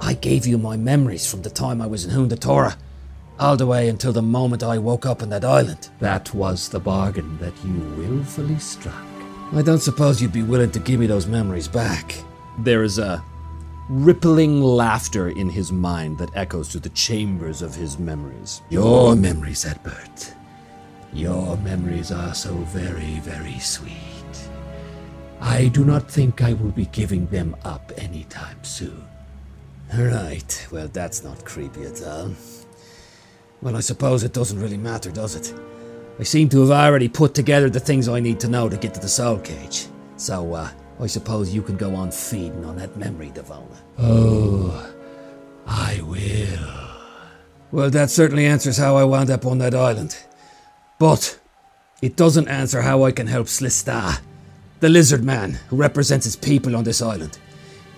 I 0.00 0.14
gave 0.14 0.46
you 0.46 0.58
my 0.58 0.76
memories 0.76 1.28
from 1.28 1.42
the 1.42 1.50
time 1.50 1.80
I 1.80 1.86
was 1.86 2.04
in 2.04 2.10
Hundatora 2.10 2.76
all 3.38 3.56
the 3.56 3.66
way 3.66 3.88
until 3.88 4.12
the 4.12 4.22
moment 4.22 4.62
I 4.62 4.78
woke 4.78 5.04
up 5.04 5.22
on 5.22 5.28
that 5.30 5.44
island. 5.44 5.90
That 6.00 6.32
was 6.34 6.68
the 6.68 6.80
bargain 6.80 7.36
that 7.38 7.52
you 7.64 7.74
willfully 7.98 8.58
struck. 8.58 8.94
I 9.52 9.62
don't 9.62 9.82
suppose 9.82 10.20
you'd 10.20 10.32
be 10.32 10.42
willing 10.42 10.70
to 10.72 10.78
give 10.78 11.00
me 11.00 11.06
those 11.06 11.26
memories 11.26 11.68
back. 11.68 12.14
There 12.58 12.82
is 12.82 12.98
a 12.98 13.22
rippling 13.88 14.62
laughter 14.62 15.28
in 15.28 15.48
his 15.48 15.70
mind 15.70 16.18
that 16.18 16.34
echoes 16.36 16.68
through 16.68 16.80
the 16.80 16.88
chambers 16.90 17.62
of 17.62 17.74
his 17.74 17.98
memories. 17.98 18.62
Your 18.68 19.14
memories, 19.14 19.64
Edbert. 19.64 20.34
Your 21.12 21.56
memories 21.58 22.10
are 22.10 22.34
so 22.34 22.52
very, 22.54 23.20
very 23.20 23.58
sweet. 23.58 23.92
I 25.40 25.68
do 25.68 25.84
not 25.84 26.10
think 26.10 26.42
I 26.42 26.54
will 26.54 26.72
be 26.72 26.86
giving 26.86 27.26
them 27.26 27.54
up 27.64 27.92
anytime 27.96 28.62
soon. 28.64 29.04
Right, 29.94 30.66
well, 30.72 30.88
that's 30.88 31.22
not 31.22 31.44
creepy 31.44 31.84
at 31.84 32.02
all. 32.02 32.32
Well, 33.62 33.76
I 33.76 33.80
suppose 33.80 34.24
it 34.24 34.32
doesn't 34.32 34.60
really 34.60 34.76
matter, 34.76 35.10
does 35.10 35.36
it? 35.36 35.54
I 36.18 36.22
seem 36.24 36.48
to 36.50 36.60
have 36.60 36.70
already 36.70 37.08
put 37.08 37.34
together 37.34 37.70
the 37.70 37.80
things 37.80 38.08
I 38.08 38.20
need 38.20 38.40
to 38.40 38.48
know 38.48 38.68
to 38.68 38.76
get 38.76 38.94
to 38.94 39.00
the 39.00 39.08
soul 39.08 39.38
cage. 39.38 39.86
So, 40.16 40.54
uh, 40.54 40.70
I 40.98 41.06
suppose 41.06 41.54
you 41.54 41.62
can 41.62 41.76
go 41.76 41.94
on 41.94 42.10
feeding 42.10 42.64
on 42.64 42.76
that 42.76 42.96
memory, 42.96 43.30
Devona. 43.34 43.76
Oh, 43.98 44.92
I 45.66 46.00
will. 46.02 46.86
Well, 47.70 47.90
that 47.90 48.10
certainly 48.10 48.46
answers 48.46 48.78
how 48.78 48.96
I 48.96 49.04
wound 49.04 49.30
up 49.30 49.44
on 49.44 49.58
that 49.58 49.74
island. 49.74 50.16
But 50.98 51.38
it 52.00 52.16
doesn't 52.16 52.48
answer 52.48 52.80
how 52.80 53.04
I 53.04 53.12
can 53.12 53.26
help 53.26 53.46
Slista, 53.46 54.20
the 54.80 54.88
lizard 54.88 55.24
man 55.24 55.58
who 55.68 55.76
represents 55.76 56.24
his 56.24 56.36
people 56.36 56.74
on 56.74 56.84
this 56.84 57.02
island. 57.02 57.38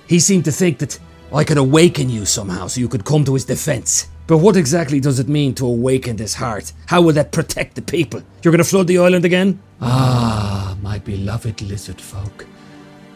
He 0.08 0.18
seemed 0.18 0.44
to 0.46 0.52
think 0.52 0.78
that 0.78 0.98
I 1.32 1.44
could 1.44 1.58
awaken 1.58 2.08
you 2.08 2.24
somehow 2.24 2.66
so 2.66 2.80
you 2.80 2.88
could 2.88 3.04
come 3.04 3.24
to 3.26 3.34
his 3.34 3.44
defense. 3.44 4.08
But 4.26 4.38
what 4.38 4.56
exactly 4.56 4.98
does 4.98 5.20
it 5.20 5.28
mean 5.28 5.54
to 5.54 5.66
awaken 5.66 6.16
this 6.16 6.34
heart? 6.34 6.72
How 6.86 7.00
will 7.02 7.14
that 7.14 7.32
protect 7.32 7.76
the 7.76 7.82
people? 7.82 8.22
You're 8.42 8.52
going 8.52 8.58
to 8.58 8.68
flood 8.68 8.86
the 8.86 8.98
island 8.98 9.24
again? 9.24 9.60
Ah, 9.80 10.76
my 10.82 10.98
beloved 10.98 11.62
lizard 11.62 12.00
folk. 12.00 12.46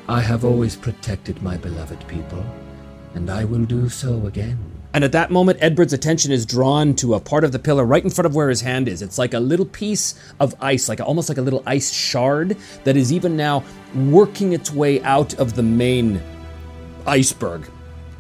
I 0.09 0.21
have 0.21 0.45
always 0.45 0.75
protected 0.75 1.43
my 1.43 1.57
beloved 1.57 2.07
people, 2.09 2.45
and 3.15 3.31
I 3.31 3.45
will 3.45 3.65
do 3.65 3.89
so 3.89 4.27
again. 4.27 4.59
And 4.95 5.05
at 5.05 5.13
that 5.13 5.31
moment, 5.31 5.61
Edbert's 5.61 5.93
attention 5.93 6.33
is 6.33 6.45
drawn 6.45 6.95
to 6.97 7.15
a 7.15 7.21
part 7.21 7.45
of 7.45 7.53
the 7.53 7.59
pillar 7.59 7.85
right 7.85 8.03
in 8.03 8.11
front 8.11 8.27
of 8.27 8.35
where 8.35 8.51
his 8.51 8.61
hand 8.61 8.89
is. 8.89 9.01
It's 9.01 9.17
like 9.17 9.33
a 9.33 9.41
little 9.41 9.65
piece 9.65 10.15
of 10.39 10.55
ice, 10.61 10.89
like 10.89 11.01
almost 11.01 11.29
like 11.29 11.39
a 11.39 11.43
little 11.43 11.63
ice 11.67 11.93
shard 11.93 12.57
that 12.85 12.97
is 12.97 13.13
even 13.13 13.37
now 13.37 13.65
working 13.95 14.53
its 14.53 14.71
way 14.73 15.01
out 15.03 15.35
of 15.35 15.55
the 15.55 15.63
main 15.63 16.21
iceberg. 17.07 17.71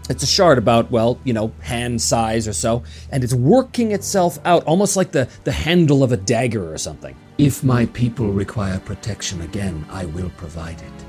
It's 0.09 0.23
a 0.23 0.27
shard 0.27 0.59
about, 0.59 0.91
well, 0.91 1.21
you 1.25 1.33
know, 1.33 1.53
hand 1.61 2.01
size 2.01 2.49
or 2.49 2.53
so, 2.53 2.85
and 3.11 3.23
it's 3.23 3.35
working 3.35 3.93
itself 3.93 4.39
out 4.45 4.65
almost 4.65 4.97
like 4.97 5.13
the, 5.13 5.29
the 5.45 5.53
handle 5.53 6.03
of 6.03 6.13
a 6.13 6.17
dagger 6.17 6.73
or 6.73 6.79
something. 6.79 7.15
If 7.39 7.63
my 7.63 7.87
people 7.87 8.29
require 8.29 8.79
protection 8.81 9.43
again, 9.43 9.85
I 9.91 10.07
will 10.07 10.31
provide 10.37 10.81
it. 10.81 11.02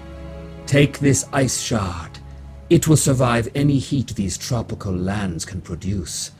Take 0.74 0.98
this 0.98 1.27
ice 1.32 1.62
shard. 1.62 2.18
It 2.72 2.88
will 2.88 2.98
survive 2.98 3.48
any 3.53 3.77
heat 3.77 4.08
these 4.15 4.39
tropical 4.39 4.92
lands 4.92 5.46
can 5.46 5.62
produce. 5.62 6.32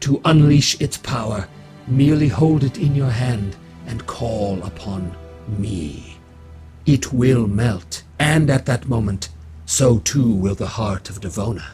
To 0.00 0.20
unleash 0.26 0.78
its 0.82 0.98
power, 0.98 1.48
merely 1.86 2.28
hold 2.28 2.62
it 2.62 2.76
in 2.76 2.94
your 2.94 3.08
hand 3.08 3.56
and 3.86 4.06
call 4.06 4.62
upon 4.64 5.16
me. 5.48 6.18
It 6.84 7.14
will 7.14 7.46
melt, 7.46 8.02
and 8.18 8.50
at 8.50 8.66
that 8.66 8.86
moment, 8.86 9.30
so 9.64 10.00
too 10.00 10.30
will 10.30 10.54
the 10.54 10.66
heart 10.66 11.08
of 11.08 11.22
Devona. 11.22 11.64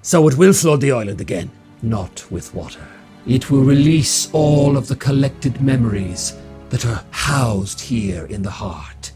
So 0.00 0.28
it 0.28 0.38
will 0.38 0.54
flood 0.54 0.80
the 0.80 0.92
island 0.92 1.20
again. 1.20 1.50
Not 1.82 2.24
with 2.30 2.54
water. 2.54 2.88
It 3.26 3.50
will 3.50 3.64
release 3.64 4.30
all 4.32 4.78
of 4.78 4.88
the 4.88 4.96
collected 4.96 5.60
memories 5.60 6.32
that 6.70 6.86
are 6.86 7.04
housed 7.10 7.80
here 7.82 8.24
in 8.24 8.40
the 8.40 8.48
heart. 8.48 9.12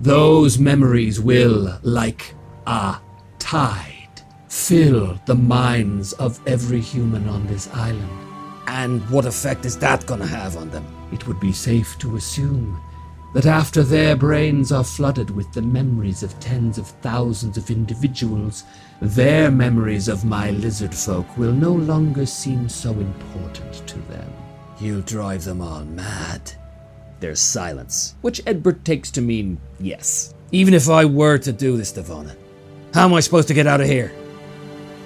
Those 0.00 0.58
memories 0.58 1.20
will, 1.20 1.78
like 1.82 2.34
a 2.66 2.98
tide, 3.38 4.22
fill 4.48 5.18
the 5.24 5.34
minds 5.34 6.12
of 6.14 6.38
every 6.46 6.80
human 6.80 7.28
on 7.28 7.46
this 7.46 7.68
island. 7.72 8.10
And 8.66 9.08
what 9.08 9.24
effect 9.24 9.64
is 9.64 9.78
that 9.78 10.04
going 10.06 10.20
to 10.20 10.26
have 10.26 10.56
on 10.56 10.70
them? 10.70 10.84
It 11.12 11.26
would 11.26 11.40
be 11.40 11.52
safe 11.52 11.96
to 11.98 12.16
assume 12.16 12.78
that 13.32 13.46
after 13.46 13.82
their 13.82 14.16
brains 14.16 14.70
are 14.70 14.84
flooded 14.84 15.30
with 15.30 15.50
the 15.52 15.62
memories 15.62 16.22
of 16.22 16.38
tens 16.40 16.76
of 16.76 16.86
thousands 16.86 17.56
of 17.56 17.70
individuals, 17.70 18.64
their 19.00 19.50
memories 19.50 20.08
of 20.08 20.24
my 20.24 20.50
lizard 20.50 20.94
folk 20.94 21.38
will 21.38 21.52
no 21.52 21.72
longer 21.72 22.26
seem 22.26 22.68
so 22.68 22.90
important 22.90 23.86
to 23.86 23.98
them. 24.00 24.30
You'll 24.78 25.02
drive 25.02 25.44
them 25.44 25.62
all 25.62 25.84
mad. 25.84 26.52
There's 27.20 27.40
silence, 27.40 28.14
which 28.20 28.44
Edbert 28.44 28.84
takes 28.84 29.10
to 29.12 29.20
mean 29.20 29.58
yes. 29.80 30.34
Even 30.52 30.74
if 30.74 30.88
I 30.88 31.04
were 31.04 31.38
to 31.38 31.52
do 31.52 31.76
this, 31.76 31.92
Devona, 31.92 32.36
how 32.92 33.06
am 33.06 33.14
I 33.14 33.20
supposed 33.20 33.48
to 33.48 33.54
get 33.54 33.66
out 33.66 33.80
of 33.80 33.86
here? 33.86 34.12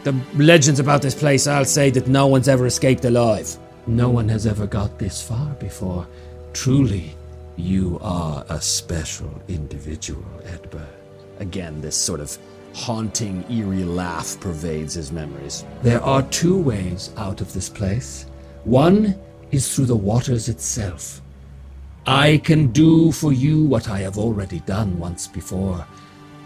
The 0.05 0.19
legends 0.37 0.81
about 0.81 1.03
this 1.03 1.15
place, 1.15 1.47
I'll 1.47 1.65
say 1.65 1.91
that 1.91 2.09
no 2.09 2.27
one's 2.27 2.49
ever 2.49 2.67
escaped 2.67 3.05
alive. 3.05 3.57
No 3.87 4.11
one 4.11 4.29
has 4.29 4.47
ever 4.47 4.67
got 4.67 4.99
this 4.99 5.23
far 5.23 5.55
before. 5.55 6.07
Truly, 6.53 7.15
you 7.57 7.99
are 8.03 8.45
a 8.49 8.61
special 8.61 9.31
individual, 9.49 10.25
Edbert. 10.45 10.89
Again, 11.39 11.81
this 11.81 11.97
sort 11.97 12.21
of 12.21 12.37
haunting, 12.75 13.45
eerie 13.51 13.85
laugh 13.85 14.39
pervades 14.41 14.95
his 14.95 15.13
memories. 15.13 15.65
There 15.83 16.03
are 16.03 16.23
two 16.25 16.61
ways 16.61 17.11
out 17.17 17.41
of 17.41 17.53
this 17.53 17.69
place. 17.69 18.27
One 18.65 19.19
is 19.51 19.75
through 19.75 19.87
the 19.87 19.97
waters 19.97 20.49
itself. 20.49 21.21
I 22.07 22.39
can 22.39 22.69
do 22.69 23.13
for 23.13 23.33
you 23.33 23.65
what 23.65 23.89
I 23.89 24.01
have 24.01 24.19
already 24.19 24.61
done 24.61 24.99
once 24.99 25.27
before 25.27 25.87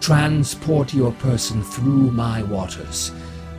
transport 0.00 0.92
your 0.92 1.12
person 1.12 1.62
through 1.62 2.11
my 2.11 2.42
waters 2.42 3.11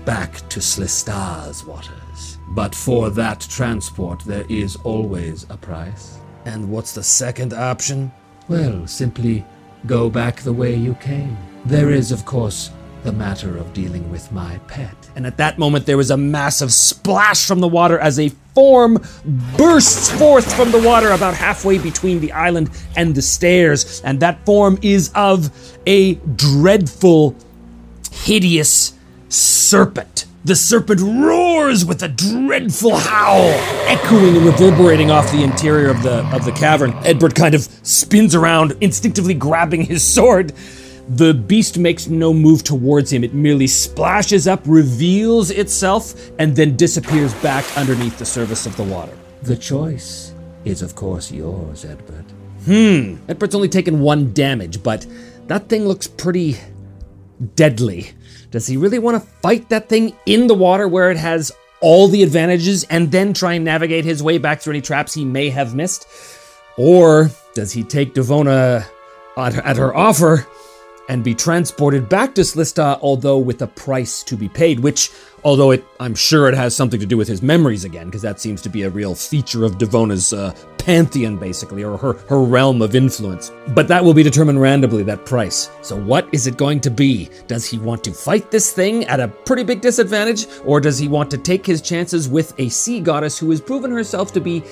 back 0.06 0.48
to 0.50 0.60
Slistar's 0.60 1.66
waters. 1.66 2.38
But 2.50 2.76
for 2.76 3.10
that 3.10 3.40
transport, 3.50 4.20
there 4.20 4.46
is 4.48 4.76
always 4.84 5.48
a 5.50 5.58
price. 5.58 6.20
And 6.46 6.70
what's 6.70 6.94
the 6.94 7.02
second 7.02 7.54
option? 7.54 8.12
Well, 8.48 8.86
simply 8.86 9.44
go 9.88 10.10
back 10.10 10.42
the 10.42 10.54
way 10.54 10.76
you 10.76 10.94
came. 10.96 11.36
There 11.66 11.90
is, 11.90 12.12
of 12.12 12.26
course, 12.26 12.70
the 13.04 13.12
matter 13.12 13.58
of 13.58 13.74
dealing 13.74 14.12
with 14.12 14.32
my 14.32 14.60
pet. 14.68 14.96
And 15.16 15.26
at 15.26 15.38
that 15.38 15.58
moment, 15.58 15.88
there 15.88 15.98
was 15.98 16.12
a 16.12 16.18
massive 16.18 16.72
splash 16.72 17.48
from 17.48 17.60
the 17.60 17.68
water 17.68 17.98
as 17.98 18.20
a 18.20 18.32
form 18.56 18.98
bursts 19.58 20.10
forth 20.12 20.52
from 20.56 20.72
the 20.72 20.82
water 20.82 21.12
about 21.12 21.36
halfway 21.36 21.78
between 21.78 22.22
the 22.22 22.32
island 22.32 22.70
and 22.96 23.14
the 23.14 23.22
stairs. 23.22 24.02
And 24.04 24.22
that 24.22 24.44
form 24.46 24.80
is 24.82 25.12
of 25.14 25.52
a 25.86 26.16
dreadful, 26.16 27.36
hideous 28.12 28.94
serpent. 29.30 30.26
The 30.46 30.56
serpent 30.56 31.02
roars 31.02 31.84
with 31.84 32.04
a 32.04 32.08
dreadful 32.08 32.96
howl, 32.96 33.50
echoing 33.88 34.38
and 34.38 34.46
reverberating 34.46 35.10
off 35.10 35.32
the 35.32 35.44
interior 35.44 35.90
of 35.90 36.04
the 36.04 36.24
of 36.36 36.46
the 36.46 36.52
cavern. 36.52 36.92
Edbert 37.04 37.34
kind 37.34 37.56
of 37.56 37.64
spins 37.82 38.36
around, 38.36 38.78
instinctively 38.80 39.34
grabbing 39.34 39.82
his 39.82 40.04
sword. 40.04 40.54
The 41.10 41.34
beast 41.34 41.78
makes 41.78 42.08
no 42.08 42.34
move 42.34 42.64
towards 42.64 43.14
him. 43.14 43.24
It 43.24 43.34
merely 43.34 43.68
splashes 43.68 44.48
up, 44.48 44.62
reveals 44.66 45.52
itself, 45.52 46.32
and 46.40 46.56
then 46.56 46.76
disappears 46.76 47.34
back 47.36 47.66
underneath 47.78 48.18
the 48.18 48.26
surface 48.26 48.66
of 48.66 48.76
the 48.76 48.84
water. 48.84 49.16
The 49.44 49.56
choice 49.56 50.34
is, 50.64 50.82
of 50.82 50.96
course, 50.96 51.32
yours, 51.32 51.86
Edbert. 51.86 52.26
Hmm. 52.66 53.32
Edbert's 53.32 53.54
only 53.54 53.70
taken 53.70 54.00
one 54.00 54.34
damage, 54.34 54.82
but 54.82 55.06
that 55.46 55.70
thing 55.70 55.88
looks 55.88 56.08
pretty 56.08 56.58
deadly. 57.56 58.12
Does 58.50 58.66
he 58.66 58.78
really 58.78 58.98
want 58.98 59.22
to 59.22 59.30
fight 59.42 59.70
that 59.70 59.90
thing 59.90 60.16
in 60.26 60.48
the 60.48 60.56
water 60.56 60.88
where 60.88 61.12
it 61.12 61.18
has 61.18 61.52
all 61.82 62.08
the 62.08 62.24
advantages 62.24 62.84
and 62.86 63.12
then 63.12 63.34
try 63.34 63.54
and 63.54 63.66
navigate 63.66 64.06
his 64.06 64.24
way 64.24 64.40
back 64.40 64.62
through 64.62 64.74
any 64.74 64.82
traps 64.82 65.14
he 65.14 65.24
may 65.24 65.50
have 65.50 65.76
missed? 65.76 66.08
Or 66.78 67.30
does 67.54 67.72
he 67.72 67.84
take 67.84 68.16
Devona 68.16 68.86
at, 69.38 69.56
at 69.56 69.78
her 69.78 69.96
offer 69.96 70.48
and 71.10 71.24
be 71.24 71.36
transported 71.36 72.10
back 72.10 72.36
to 72.36 72.42
Slista, 72.42 73.00
although 73.02 73.38
with 73.38 73.62
a 73.62 73.68
price 73.68 74.24
to 74.24 74.36
be 74.36 74.50
paid, 74.50 74.80
which, 74.80 75.12
although 75.44 75.72
it, 75.72 75.86
I'm 76.00 76.16
sure 76.16 76.48
it 76.48 76.56
has 76.56 76.76
something 76.76 77.00
to 77.00 77.06
do 77.06 77.18
with 77.18 77.28
his 77.28 77.42
memories 77.42 77.84
again, 77.84 78.06
because 78.06 78.22
that 78.24 78.40
seems 78.40 78.62
to 78.64 78.70
be 78.70 78.84
a 78.84 78.90
real 78.90 79.16
feature 79.16 79.64
of 79.64 79.78
Devona's 79.78 80.34
uh, 80.34 80.56
pantheon, 80.78 81.38
basically, 81.38 81.84
or 81.84 81.98
her, 81.98 82.14
her 82.30 82.42
realm 82.42 82.82
of 82.82 82.96
influence. 82.96 83.52
But 83.70 83.88
that 83.88 84.04
will 84.04 84.14
be 84.14 84.24
determined 84.24 84.62
randomly, 84.62 85.04
that 85.04 85.26
price. 85.26 85.70
So 85.82 85.96
what 85.96 86.28
is 86.32 86.48
it 86.48 86.58
going 86.58 86.82
to 86.82 86.92
be? 86.92 87.30
Does 87.48 87.66
he 87.66 87.78
want 87.78 88.04
to 88.06 88.12
fight 88.12 88.52
this 88.52 88.72
thing 88.74 89.06
at 89.06 89.20
a 89.20 89.28
pretty 89.28 89.64
big 89.64 89.82
disadvantage, 89.82 90.48
or 90.64 90.80
does 90.80 90.98
he 90.98 91.08
want 91.08 91.30
to 91.32 91.38
take 91.38 91.66
his 91.66 91.82
chances 91.82 92.28
with 92.28 92.54
a 92.60 92.70
sea 92.70 93.00
goddess 93.00 93.38
who 93.38 93.50
has 93.52 93.62
proven 93.62 93.92
herself 93.92 94.32
to 94.34 94.42
be 94.42 94.64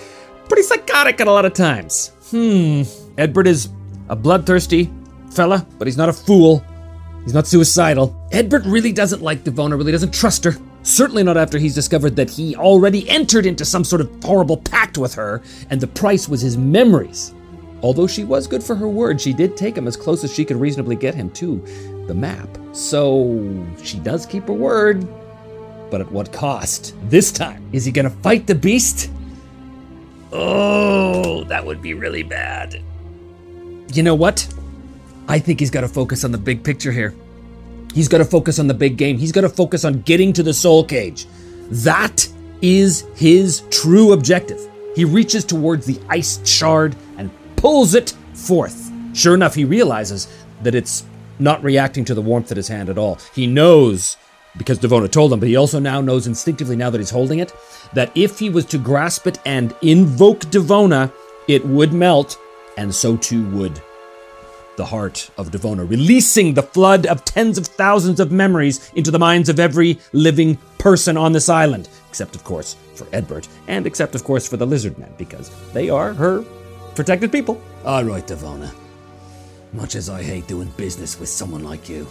pretty 0.48 0.64
psychotic 0.64 1.22
at 1.22 1.28
a 1.28 1.32
lot 1.32 1.46
of 1.46 1.54
times? 1.54 2.12
Hmm. 2.32 2.82
Edbert 3.18 3.46
is 3.46 3.70
a 4.10 4.16
bloodthirsty, 4.16 4.92
fella, 5.36 5.66
but 5.78 5.88
he's 5.88 5.98
not 5.98 6.10
a 6.10 6.14
fool. 6.14 6.64
He's 7.24 7.34
not 7.34 7.48
suicidal. 7.48 8.16
Edbert 8.32 8.64
really 8.66 8.92
doesn't 8.92 9.22
like 9.22 9.44
Devona, 9.44 9.78
really 9.78 9.92
doesn't 9.92 10.14
trust 10.14 10.44
her. 10.44 10.56
Certainly 10.84 11.24
not 11.24 11.38
after 11.38 11.58
he's 11.58 11.74
discovered 11.74 12.16
that 12.18 12.30
he 12.30 12.56
already 12.56 13.10
entered 13.10 13.46
into 13.46 13.64
some 13.64 13.86
sort 13.86 14.02
of 14.02 14.24
horrible 14.24 14.58
pact 14.58 14.98
with 14.98 15.14
her, 15.16 15.42
and 15.70 15.80
the 15.80 15.88
price 15.88 16.28
was 16.28 16.42
his 16.42 16.58
memories. 16.58 17.34
Although 17.82 18.08
she 18.08 18.24
was 18.24 18.48
good 18.48 18.64
for 18.64 18.76
her 18.76 18.88
word, 18.88 19.20
she 19.20 19.34
did 19.34 19.58
take 19.58 19.78
him 19.78 19.88
as 19.88 19.98
close 19.98 20.24
as 20.24 20.34
she 20.34 20.46
could 20.46 20.58
reasonably 20.58 20.96
get 20.96 21.16
him 21.16 21.30
to 21.32 21.58
the 22.08 22.14
map. 22.14 22.50
So 22.74 23.66
she 23.82 24.00
does 24.00 24.26
keep 24.26 24.48
her 24.48 24.54
word. 24.54 25.08
But 25.90 26.02
at 26.02 26.12
what 26.12 26.34
cost? 26.34 26.96
This 27.10 27.32
time, 27.32 27.70
is 27.72 27.86
he 27.86 27.92
gonna 27.92 28.10
fight 28.10 28.48
the 28.48 28.56
beast? 28.56 29.10
Oh, 30.32 31.44
that 31.46 31.66
would 31.66 31.82
be 31.82 31.94
really 31.94 32.24
bad. 32.24 32.82
You 33.94 34.04
know 34.04 34.16
what? 34.16 34.48
I 35.28 35.40
think 35.40 35.60
he's 35.60 35.72
got 35.72 35.82
to 35.82 35.88
focus 35.88 36.24
on 36.24 36.32
the 36.32 36.38
big 36.38 36.64
picture 36.64 36.92
here. 36.92 37.16
He's 37.94 38.08
got 38.08 38.18
to 38.18 38.26
focus 38.26 38.60
on 38.60 38.68
the 38.68 38.74
big 38.74 38.98
game. 38.98 39.18
He's 39.18 39.32
got 39.32 39.42
to 39.42 39.50
focus 39.50 39.86
on 39.86 40.02
getting 40.02 40.34
to 40.34 40.44
the 40.44 40.54
soul 40.54 40.84
cage. 40.84 41.28
That 41.70 42.28
is 42.62 43.06
his 43.16 43.64
true 43.70 44.14
objective. 44.14 44.60
He 44.96 45.06
reaches 45.06 45.46
towards 45.46 45.86
the 45.86 46.00
ice 46.10 46.46
shard 46.48 46.96
and 47.18 47.30
pulls 47.56 47.96
it 47.96 48.14
forth. 48.34 48.92
Sure 49.14 49.36
enough, 49.36 49.56
he 49.56 49.66
realizes 49.66 50.28
that 50.64 50.76
it's 50.76 51.06
not 51.40 51.64
reacting 51.64 52.06
to 52.06 52.16
the 52.16 52.22
warmth 52.22 52.52
at 52.52 52.58
his 52.58 52.68
hand 52.68 52.90
at 52.90 52.98
all. 52.98 53.18
He 53.34 53.48
knows, 53.48 54.18
because 54.58 54.80
Devona 54.80 55.10
told 55.10 55.32
him, 55.32 55.40
but 55.40 55.50
he 55.50 55.56
also 55.56 55.80
now 55.80 56.02
knows 56.02 56.28
instinctively, 56.28 56.76
now 56.76 56.90
that 56.90 57.00
he's 57.00 57.10
holding 57.10 57.40
it, 57.40 57.54
that 57.94 58.12
if 58.16 58.40
he 58.40 58.50
was 58.50 58.66
to 58.66 58.78
grasp 58.78 59.28
it 59.28 59.40
and 59.46 59.76
invoke 59.82 60.40
Devona, 60.42 61.12
it 61.48 61.66
would 61.66 61.94
melt, 61.94 62.38
and 62.78 62.94
so 62.94 63.18
too 63.18 63.48
would 63.52 63.82
the 64.76 64.86
heart 64.86 65.30
of 65.38 65.52
Devona, 65.52 65.90
releasing 65.90 66.54
the 66.54 66.64
flood 66.64 67.06
of 67.06 67.24
tens 67.26 67.58
of 67.58 67.68
thousands 67.68 68.20
of 68.20 68.32
memories 68.32 68.92
into 68.96 69.12
the 69.12 69.20
minds 69.20 69.50
of 69.50 69.60
every 69.60 70.00
living 70.14 70.58
person 70.78 71.18
on 71.18 71.32
this 71.32 71.50
island, 71.50 71.90
except, 72.10 72.36
of 72.36 72.44
course, 72.44 72.76
for 72.96 73.06
Edbert, 73.06 73.48
and 73.68 73.86
except, 73.86 74.16
of 74.16 74.24
course, 74.24 74.48
for 74.48 74.58
the 74.58 74.66
lizard 74.66 74.98
men, 74.98 75.14
because 75.18 75.50
they 75.74 75.90
are 75.90 76.14
her 76.14 76.44
protected 76.96 77.32
people. 77.32 77.62
All 77.86 78.04
right, 78.04 78.26
Devona. 78.26 78.74
Much 79.74 79.96
as 79.96 80.10
I 80.10 80.22
hate 80.22 80.48
doing 80.48 80.72
business 80.78 81.20
with 81.20 81.30
someone 81.30 81.64
like 81.64 81.90
you, 81.90 82.08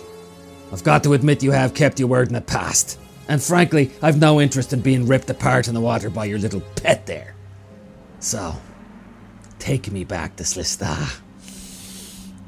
I've 0.72 0.84
got 0.84 1.04
to 1.04 1.12
admit 1.12 1.42
you 1.42 1.52
have 1.52 1.74
kept 1.74 1.98
your 1.98 2.08
word 2.08 2.28
in 2.28 2.34
the 2.34 2.40
past. 2.40 2.98
And 3.28 3.42
frankly, 3.42 3.92
I've 4.02 4.18
no 4.18 4.40
interest 4.40 4.72
in 4.72 4.80
being 4.80 5.06
ripped 5.06 5.30
apart 5.30 5.68
in 5.68 5.74
the 5.74 5.80
water 5.80 6.10
by 6.10 6.24
your 6.24 6.38
little 6.38 6.62
pet 6.76 7.06
there. 7.06 7.34
So, 8.18 8.54
take 9.58 9.92
me 9.92 10.04
back 10.04 10.36
to 10.36 10.42
Slistar. 10.42 11.20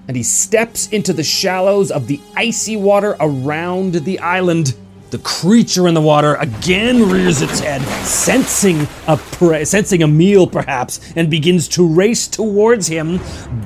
And 0.06 0.16
he 0.16 0.22
steps 0.22 0.88
into 0.88 1.12
the 1.12 1.22
shallows 1.22 1.90
of 1.90 2.06
the 2.06 2.20
icy 2.36 2.76
water 2.76 3.16
around 3.20 3.94
the 3.94 4.18
island. 4.18 4.74
The 5.10 5.18
creature 5.18 5.86
in 5.86 5.94
the 5.94 6.00
water 6.00 6.34
again 6.36 7.08
rears 7.08 7.40
its 7.40 7.60
head, 7.60 7.80
sensing 8.04 8.88
a 9.06 9.16
pre- 9.16 9.64
sensing 9.64 10.02
a 10.02 10.08
meal 10.08 10.46
perhaps, 10.46 11.12
and 11.14 11.30
begins 11.30 11.68
to 11.68 11.86
race 11.86 12.26
towards 12.26 12.86
him. 12.86 13.20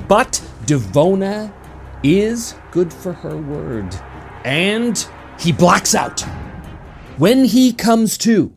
But 0.07 0.41
Devona 0.65 1.51
is 2.03 2.53
good 2.71 2.93
for 2.93 3.13
her 3.13 3.35
word, 3.35 3.95
and 4.45 5.05
he 5.39 5.51
blacks 5.51 5.95
out. 5.95 6.21
When 7.17 7.45
he 7.45 7.73
comes 7.73 8.17
to, 8.19 8.53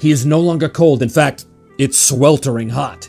he 0.00 0.10
is 0.10 0.24
no 0.24 0.40
longer 0.40 0.68
cold. 0.68 1.02
In 1.02 1.08
fact, 1.08 1.46
it's 1.78 1.98
sweltering 1.98 2.70
hot. 2.70 3.08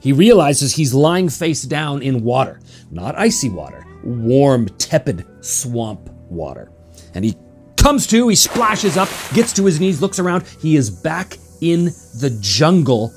He 0.00 0.12
realizes 0.12 0.74
he's 0.74 0.94
lying 0.94 1.28
face 1.28 1.62
down 1.62 2.02
in 2.02 2.24
water, 2.24 2.58
not 2.92 3.18
icy 3.18 3.48
water, 3.48 3.84
warm, 4.04 4.68
tepid 4.78 5.26
swamp 5.40 6.10
water. 6.28 6.70
And 7.14 7.24
he 7.24 7.36
comes 7.76 8.06
to, 8.08 8.28
he 8.28 8.36
splashes 8.36 8.96
up, 8.96 9.08
gets 9.32 9.52
to 9.54 9.64
his 9.64 9.80
knees, 9.80 10.00
looks 10.00 10.18
around. 10.18 10.46
He 10.60 10.76
is 10.76 10.90
back 10.90 11.38
in 11.60 11.86
the 12.20 12.36
jungle 12.40 13.12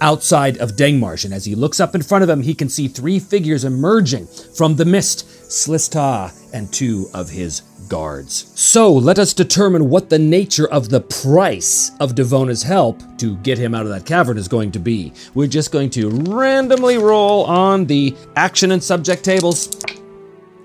outside 0.00 0.58
of 0.58 0.72
Dengmarsh. 0.72 1.24
And 1.24 1.32
as 1.32 1.44
he 1.44 1.54
looks 1.54 1.80
up 1.80 1.94
in 1.94 2.02
front 2.02 2.22
of 2.22 2.28
him, 2.30 2.42
he 2.42 2.54
can 2.54 2.68
see 2.68 2.86
three 2.86 3.18
figures 3.18 3.64
emerging 3.64 4.26
from 4.26 4.76
the 4.76 4.84
mist 4.84 5.26
Slista 5.48 6.32
and 6.52 6.72
two 6.72 7.08
of 7.14 7.30
his 7.30 7.62
guards. 7.88 8.52
So 8.54 8.92
let 8.92 9.18
us 9.18 9.32
determine 9.32 9.88
what 9.88 10.10
the 10.10 10.18
nature 10.18 10.68
of 10.68 10.88
the 10.88 11.00
price 11.00 11.92
of 12.00 12.14
Devona's 12.14 12.62
help 12.62 13.02
to 13.18 13.36
get 13.38 13.58
him 13.58 13.74
out 13.74 13.86
of 13.86 13.88
that 13.90 14.06
cavern 14.06 14.38
is 14.38 14.48
going 14.48 14.72
to 14.72 14.78
be. 14.78 15.12
We're 15.34 15.48
just 15.48 15.72
going 15.72 15.90
to 15.90 16.10
randomly 16.10 16.98
roll 16.98 17.44
on 17.44 17.86
the 17.86 18.14
action 18.36 18.72
and 18.72 18.82
subject 18.82 19.24
tables. 19.24 19.76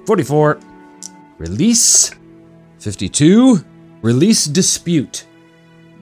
44. 0.05 0.59
Release. 1.37 2.11
52. 2.79 3.63
Release 4.01 4.45
dispute. 4.45 5.25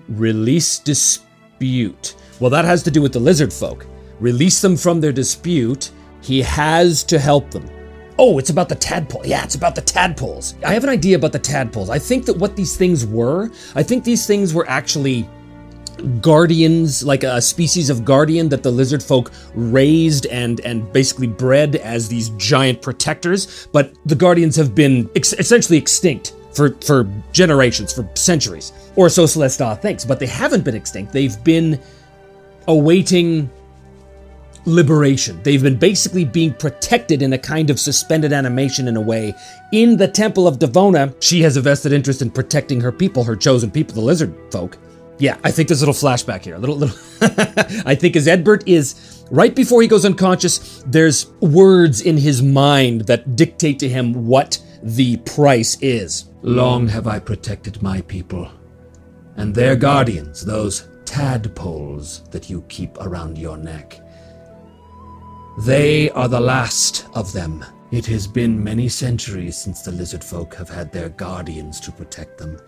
Release 0.10 0.80
dispute. 0.80 2.16
Well, 2.40 2.50
that 2.52 2.66
has 2.66 2.84
to 2.84 2.92
do 2.92 3.02
with 3.02 3.14
the 3.14 3.20
lizard 3.20 3.52
folk. 3.52 3.86
Release 4.20 4.62
them 4.62 4.78
from 4.78 5.02
their 5.02 5.12
dispute. 5.12 5.92
He 6.22 6.42
has 6.42 7.04
to 7.06 7.20
help 7.20 7.52
them. 7.52 7.68
Oh, 8.20 8.40
it's 8.40 8.50
about 8.50 8.68
the 8.68 8.76
tadpole. 8.76 9.26
Yeah, 9.26 9.44
it's 9.44 9.56
about 9.56 9.76
the 9.76 9.82
tadpoles. 9.82 10.56
I 10.66 10.74
have 10.74 10.84
an 10.84 10.90
idea 10.90 11.16
about 11.16 11.34
the 11.34 11.40
tadpoles. 11.40 11.90
I 11.90 12.00
think 12.00 12.26
that 12.26 12.38
what 12.38 12.56
these 12.56 12.76
things 12.76 13.06
were, 13.06 13.52
I 13.76 13.84
think 13.84 14.04
these 14.04 14.26
things 14.26 14.54
were 14.54 14.68
actually 14.68 15.30
guardians, 16.22 17.04
like 17.04 17.24
a 17.24 17.42
species 17.42 17.90
of 17.90 18.06
guardian 18.06 18.50
that 18.50 18.64
the 18.64 18.72
lizard 18.72 19.04
folk 19.04 19.32
raised 19.54 20.26
and 20.28 20.60
and 20.62 20.92
basically 20.94 21.28
bred 21.28 21.76
as 21.78 22.08
these 22.08 22.30
giant 22.30 22.82
protectors. 22.82 23.68
But 23.72 23.94
the 24.06 24.16
guardians 24.16 24.56
have 24.56 24.74
been 24.74 25.10
ex- 25.16 25.34
essentially 25.34 25.78
extinct 25.78 26.34
for 26.54 26.76
for 26.84 27.08
generations, 27.34 27.94
for 27.94 28.10
centuries, 28.16 28.74
or 28.96 29.10
so 29.10 29.26
Slista 29.26 29.80
thinks. 29.82 30.06
But 30.06 30.20
they 30.20 30.28
haven't 30.28 30.64
been 30.64 30.76
extinct. 30.76 31.14
They've 31.14 31.42
been 31.44 31.80
awaiting 32.68 33.50
liberation. 34.68 35.42
They've 35.44 35.64
been 35.64 35.77
basically 35.77 36.25
being 36.25 36.53
protected 36.53 37.22
in 37.22 37.34
a 37.34 37.38
kind 37.38 37.70
of 37.70 37.80
suspended 37.80 38.34
animation 38.34 38.88
in 38.88 38.98
a 38.98 39.01
way. 39.01 39.34
In 39.72 39.98
the 39.98 40.08
Temple 40.08 40.48
of 40.48 40.60
Devona, 40.60 41.16
she 41.22 41.42
has 41.42 41.58
a 41.58 41.62
vested 41.62 41.94
interest 41.94 42.22
in 42.22 42.30
protecting 42.30 42.82
her 42.82 42.92
people, 42.92 43.24
her 43.24 43.36
chosen 43.36 43.72
people, 43.72 43.96
the 43.96 44.01
lizard 44.01 44.36
folk. 44.51 44.77
Yeah, 45.20 45.38
I 45.44 45.51
think 45.51 45.70
there's 45.70 45.82
a 45.82 45.86
little 45.88 46.10
flashback 46.10 46.44
here. 46.44 46.56
A 46.56 46.60
little, 46.60 46.75
little. 46.75 46.96
I 47.86 47.96
think 47.96 48.16
as 48.16 48.27
Edbert 48.27 48.64
is 48.68 49.25
right 49.32 49.56
before 49.56 49.82
he 49.82 49.88
goes 49.88 50.06
unconscious, 50.06 50.84
there's 50.86 51.32
words 51.40 52.01
in 52.01 52.18
his 52.18 52.44
mind 52.44 53.01
that 53.01 53.36
dictate 53.36 53.80
to 53.80 53.90
him 53.90 54.27
what 54.27 54.60
the 54.84 55.18
price 55.18 55.77
is. 55.82 56.25
Long 56.44 56.88
have 56.90 57.08
I 57.08 57.20
protected 57.20 57.82
my 57.82 58.01
people, 58.01 58.51
and 59.38 59.56
their 59.56 59.75
guardians, 59.75 60.46
those 60.46 60.88
tadpoles 61.06 62.24
that 62.30 62.50
you 62.50 62.64
keep 62.70 62.96
around 63.00 63.38
your 63.38 63.58
neck. 63.58 64.00
They 65.57 66.11
are 66.11 66.27
the 66.27 66.39
last 66.39 67.07
of 67.15 67.33
them. 67.33 67.65
It 67.89 68.05
has 68.05 68.27
been 68.27 68.63
many 68.63 68.87
centuries 68.87 69.57
since 69.57 69.81
the 69.81 69.91
lizard 69.91 70.24
folk 70.24 70.53
have 70.53 70.70
had 70.70 70.91
their 70.91 71.09
guardians 71.09 71.79
to 71.79 71.91
protect 71.91 72.37
them. 72.37 72.59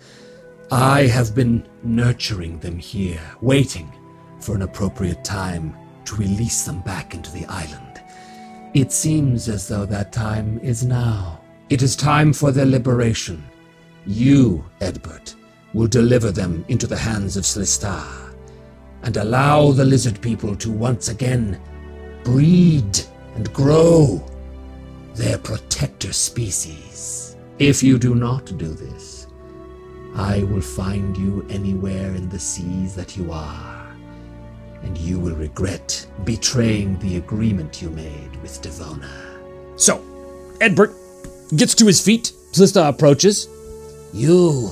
I 0.71 1.03
have 1.03 1.35
been 1.35 1.67
nurturing 1.83 2.57
them 2.59 2.79
here, 2.79 3.21
waiting 3.41 3.93
for 4.39 4.55
an 4.55 4.63
appropriate 4.63 5.23
time 5.23 5.77
to 6.05 6.15
release 6.15 6.63
them 6.63 6.81
back 6.81 7.13
into 7.13 7.31
the 7.31 7.45
island. 7.45 8.01
It 8.73 8.91
seems 8.91 9.49
as 9.49 9.67
though 9.67 9.85
that 9.85 10.11
time 10.11 10.59
is 10.63 10.83
now. 10.83 11.41
It 11.69 11.83
is 11.83 11.95
time 11.95 12.33
for 12.33 12.51
their 12.51 12.65
liberation. 12.65 13.43
You, 14.07 14.65
Edbert, 14.81 15.35
will 15.75 15.87
deliver 15.87 16.31
them 16.31 16.65
into 16.69 16.87
the 16.87 16.97
hands 16.97 17.37
of 17.37 17.43
Slistar 17.43 18.33
and 19.03 19.15
allow 19.17 19.73
the 19.73 19.85
lizard 19.85 20.19
people 20.21 20.55
to 20.55 20.71
once 20.71 21.09
again 21.09 21.61
breed 22.23 22.99
and 23.35 23.51
grow 23.53 24.23
their 25.15 25.37
protector 25.37 26.13
species. 26.13 27.35
If 27.59 27.83
you 27.83 27.99
do 27.99 28.15
not 28.15 28.45
do 28.57 28.67
this, 28.67 29.27
I 30.15 30.43
will 30.43 30.61
find 30.61 31.15
you 31.17 31.45
anywhere 31.49 32.15
in 32.15 32.29
the 32.29 32.39
seas 32.39 32.95
that 32.95 33.17
you 33.17 33.31
are, 33.31 33.95
and 34.81 34.97
you 34.97 35.19
will 35.19 35.35
regret 35.35 36.07
betraying 36.23 36.97
the 36.99 37.17
agreement 37.17 37.81
you 37.81 37.89
made 37.89 38.35
with 38.41 38.61
Devona. 38.61 39.09
So, 39.75 39.99
Edbert 40.59 40.93
gets 41.55 41.75
to 41.75 41.85
his 41.85 42.01
feet. 42.01 42.33
Slista 42.51 42.89
approaches. 42.89 43.47
You 44.13 44.71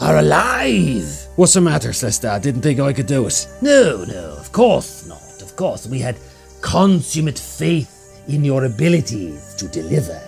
are 0.00 0.18
alive! 0.18 1.26
What's 1.36 1.54
the 1.54 1.60
matter, 1.60 1.90
Slista? 1.90 2.40
Didn't 2.40 2.62
think 2.62 2.80
I 2.80 2.92
could 2.92 3.06
do 3.06 3.26
it. 3.26 3.46
No, 3.62 4.04
no, 4.04 4.36
of 4.38 4.52
course 4.52 5.06
not. 5.06 5.42
Of 5.42 5.54
course, 5.54 5.86
we 5.86 6.00
had 6.00 6.16
consummate 6.66 7.38
faith 7.38 8.24
in 8.26 8.44
your 8.44 8.64
abilities 8.64 9.54
to 9.54 9.68
deliver. 9.68 10.20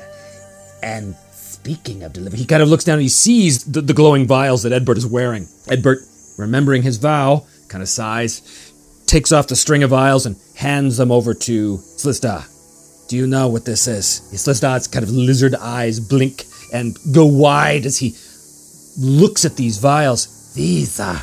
And 0.85 1.17
speaking 1.33 2.05
of 2.05 2.13
deliver, 2.13 2.37
He 2.37 2.47
kind 2.47 2.63
of 2.63 2.69
looks 2.69 2.85
down 2.85 2.95
and 2.95 3.03
he 3.03 3.09
sees 3.09 3.65
the, 3.65 3.81
the 3.81 3.93
glowing 3.93 4.25
vials 4.27 4.63
that 4.63 4.73
Edbert 4.73 4.97
is 4.97 5.07
wearing. 5.07 5.47
Edbert, 5.67 5.99
remembering 6.39 6.83
his 6.83 6.97
vow, 6.97 7.45
kind 7.67 7.83
of 7.83 7.89
sighs, 7.89 8.73
takes 9.07 9.33
off 9.33 9.49
the 9.49 9.57
string 9.57 9.83
of 9.83 9.91
vials 9.91 10.27
and 10.27 10.37
hands 10.55 10.97
them 10.97 11.11
over 11.11 11.35
to 11.35 11.79
Slista. 11.79 12.47
Do 13.09 13.17
you 13.17 13.27
know 13.27 13.49
what 13.49 13.65
this 13.65 13.89
is? 13.89 14.07
Slista's 14.33 14.87
kind 14.87 15.03
of 15.03 15.11
lizard 15.11 15.57
eyes 15.57 15.99
blink 15.99 16.45
and 16.73 16.97
go 17.13 17.27
wide 17.27 17.85
as 17.85 17.99
he 17.99 18.15
looks 18.97 19.45
at 19.45 19.57
these 19.57 19.79
vials. 19.79 20.55
These 20.55 21.01
are 21.01 21.21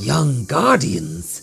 young 0.00 0.46
guardians. 0.46 1.40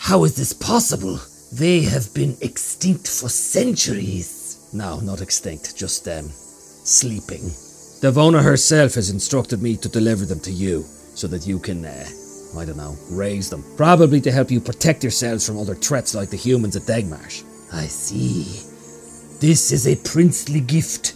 How 0.00 0.24
is 0.24 0.34
this 0.36 0.52
possible? 0.52 1.20
They 1.56 1.80
have 1.84 2.12
been 2.12 2.36
extinct 2.42 3.08
for 3.08 3.30
centuries. 3.30 4.68
No, 4.74 5.00
not 5.00 5.22
extinct, 5.22 5.74
just 5.74 6.06
um, 6.06 6.28
sleeping. 6.28 7.40
Devona 8.02 8.42
herself 8.42 8.92
has 8.92 9.08
instructed 9.08 9.62
me 9.62 9.74
to 9.78 9.88
deliver 9.88 10.26
them 10.26 10.40
to 10.40 10.50
you 10.50 10.82
so 10.82 11.26
that 11.28 11.46
you 11.46 11.58
can, 11.58 11.86
uh, 11.86 12.06
I 12.58 12.66
don't 12.66 12.76
know, 12.76 12.94
raise 13.08 13.48
them. 13.48 13.64
Probably 13.78 14.20
to 14.20 14.30
help 14.30 14.50
you 14.50 14.60
protect 14.60 15.02
yourselves 15.02 15.46
from 15.46 15.58
other 15.58 15.74
threats 15.74 16.14
like 16.14 16.28
the 16.28 16.36
humans 16.36 16.76
at 16.76 16.82
Dengmarsh. 16.82 17.42
I 17.72 17.86
see. 17.86 18.44
This 19.40 19.72
is 19.72 19.86
a 19.86 19.96
princely 19.96 20.60
gift. 20.60 21.14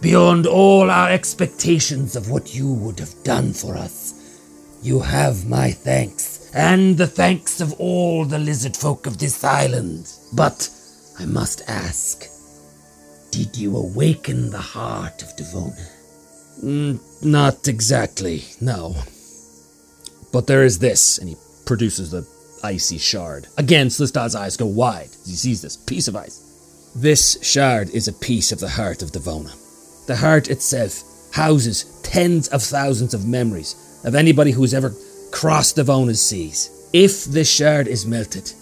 Beyond 0.00 0.48
all 0.48 0.90
our 0.90 1.08
expectations 1.08 2.16
of 2.16 2.28
what 2.28 2.52
you 2.52 2.72
would 2.72 2.98
have 2.98 3.14
done 3.22 3.52
for 3.52 3.76
us. 3.76 4.12
You 4.82 4.98
have 4.98 5.48
my 5.48 5.70
thanks, 5.70 6.41
and 6.54 6.96
the 6.96 7.06
thanks 7.06 7.60
of 7.60 7.72
all 7.80 8.24
the 8.24 8.38
lizard 8.38 8.76
folk 8.76 9.06
of 9.06 9.18
this 9.18 9.42
island. 9.44 10.10
But 10.32 10.68
I 11.18 11.26
must 11.26 11.62
ask 11.68 12.28
did 13.30 13.56
you 13.56 13.76
awaken 13.78 14.50
the 14.50 14.58
heart 14.58 15.22
of 15.22 15.34
Devona? 15.36 15.88
Mm, 16.62 17.24
not 17.24 17.66
exactly, 17.66 18.44
no. 18.60 18.94
But 20.32 20.46
there 20.46 20.64
is 20.64 20.78
this, 20.78 21.16
and 21.16 21.30
he 21.30 21.36
produces 21.64 22.10
the 22.10 22.28
icy 22.62 22.98
shard. 22.98 23.46
Again, 23.56 23.88
Slista's 23.88 24.34
eyes 24.34 24.58
go 24.58 24.66
wide 24.66 25.08
as 25.08 25.26
he 25.26 25.34
sees 25.34 25.62
this 25.62 25.78
piece 25.78 26.08
of 26.08 26.16
ice. 26.16 26.92
This 26.94 27.42
shard 27.42 27.88
is 27.90 28.06
a 28.06 28.12
piece 28.12 28.52
of 28.52 28.60
the 28.60 28.68
heart 28.68 29.02
of 29.02 29.12
Devona. 29.12 29.56
The 30.06 30.16
heart 30.16 30.48
itself 30.48 31.02
houses 31.32 32.00
tens 32.02 32.48
of 32.48 32.62
thousands 32.62 33.14
of 33.14 33.26
memories 33.26 34.00
of 34.04 34.14
anybody 34.14 34.50
who's 34.50 34.74
ever 34.74 34.94
crossed 35.32 35.76
Devona's 35.76 36.24
seas. 36.24 36.88
If 36.92 37.24
this 37.24 37.50
shard 37.50 37.88
is 37.88 38.06
melted, 38.06 38.52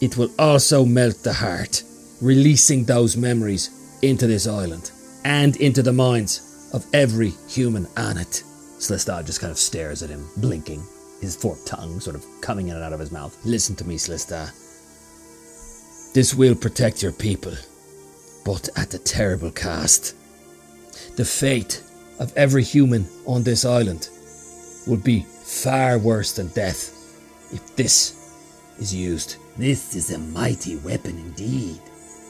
it 0.00 0.16
will 0.16 0.30
also 0.38 0.84
melt 0.84 1.22
the 1.22 1.32
heart, 1.32 1.84
releasing 2.20 2.84
those 2.84 3.16
memories 3.16 3.98
into 4.02 4.26
this 4.26 4.48
island 4.48 4.90
and 5.24 5.54
into 5.56 5.82
the 5.82 5.92
minds 5.92 6.70
of 6.72 6.84
every 6.92 7.32
human 7.48 7.86
on 7.96 8.18
it. 8.18 8.42
Slistar 8.78 9.24
just 9.24 9.40
kind 9.40 9.52
of 9.52 9.58
stares 9.58 10.02
at 10.02 10.10
him, 10.10 10.26
blinking, 10.38 10.82
his 11.20 11.36
forked 11.36 11.66
tongue 11.66 12.00
sort 12.00 12.16
of 12.16 12.24
coming 12.40 12.68
in 12.68 12.74
and 12.74 12.82
out 12.82 12.92
of 12.92 12.98
his 12.98 13.12
mouth. 13.12 13.36
Listen 13.44 13.76
to 13.76 13.86
me, 13.86 13.96
Slistar. 13.96 14.50
This 16.14 16.34
will 16.34 16.56
protect 16.56 17.02
your 17.02 17.12
people, 17.12 17.54
but 18.44 18.68
at 18.76 18.94
a 18.94 18.98
terrible 18.98 19.52
cost. 19.52 20.16
The 21.16 21.24
fate 21.24 21.82
of 22.18 22.32
every 22.36 22.64
human 22.64 23.06
on 23.26 23.42
this 23.42 23.64
island 23.64 24.08
would 24.86 25.04
be 25.04 25.20
far 25.20 25.98
worse 25.98 26.32
than 26.32 26.48
death 26.48 26.90
if 27.52 27.76
this 27.76 28.74
is 28.78 28.94
used. 28.94 29.36
This 29.56 29.94
is 29.94 30.12
a 30.12 30.18
mighty 30.18 30.76
weapon 30.76 31.18
indeed. 31.18 31.80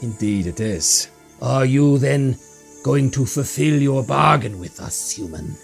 Indeed, 0.03 0.47
it 0.47 0.61
is. 0.61 1.09
Are 1.41 1.65
you 1.65 1.99
then 1.99 2.37
going 2.83 3.11
to 3.13 3.25
fulfill 3.25 3.81
your 3.81 4.03
bargain 4.03 4.59
with 4.59 4.81
us, 4.81 5.13
human? 5.13 5.57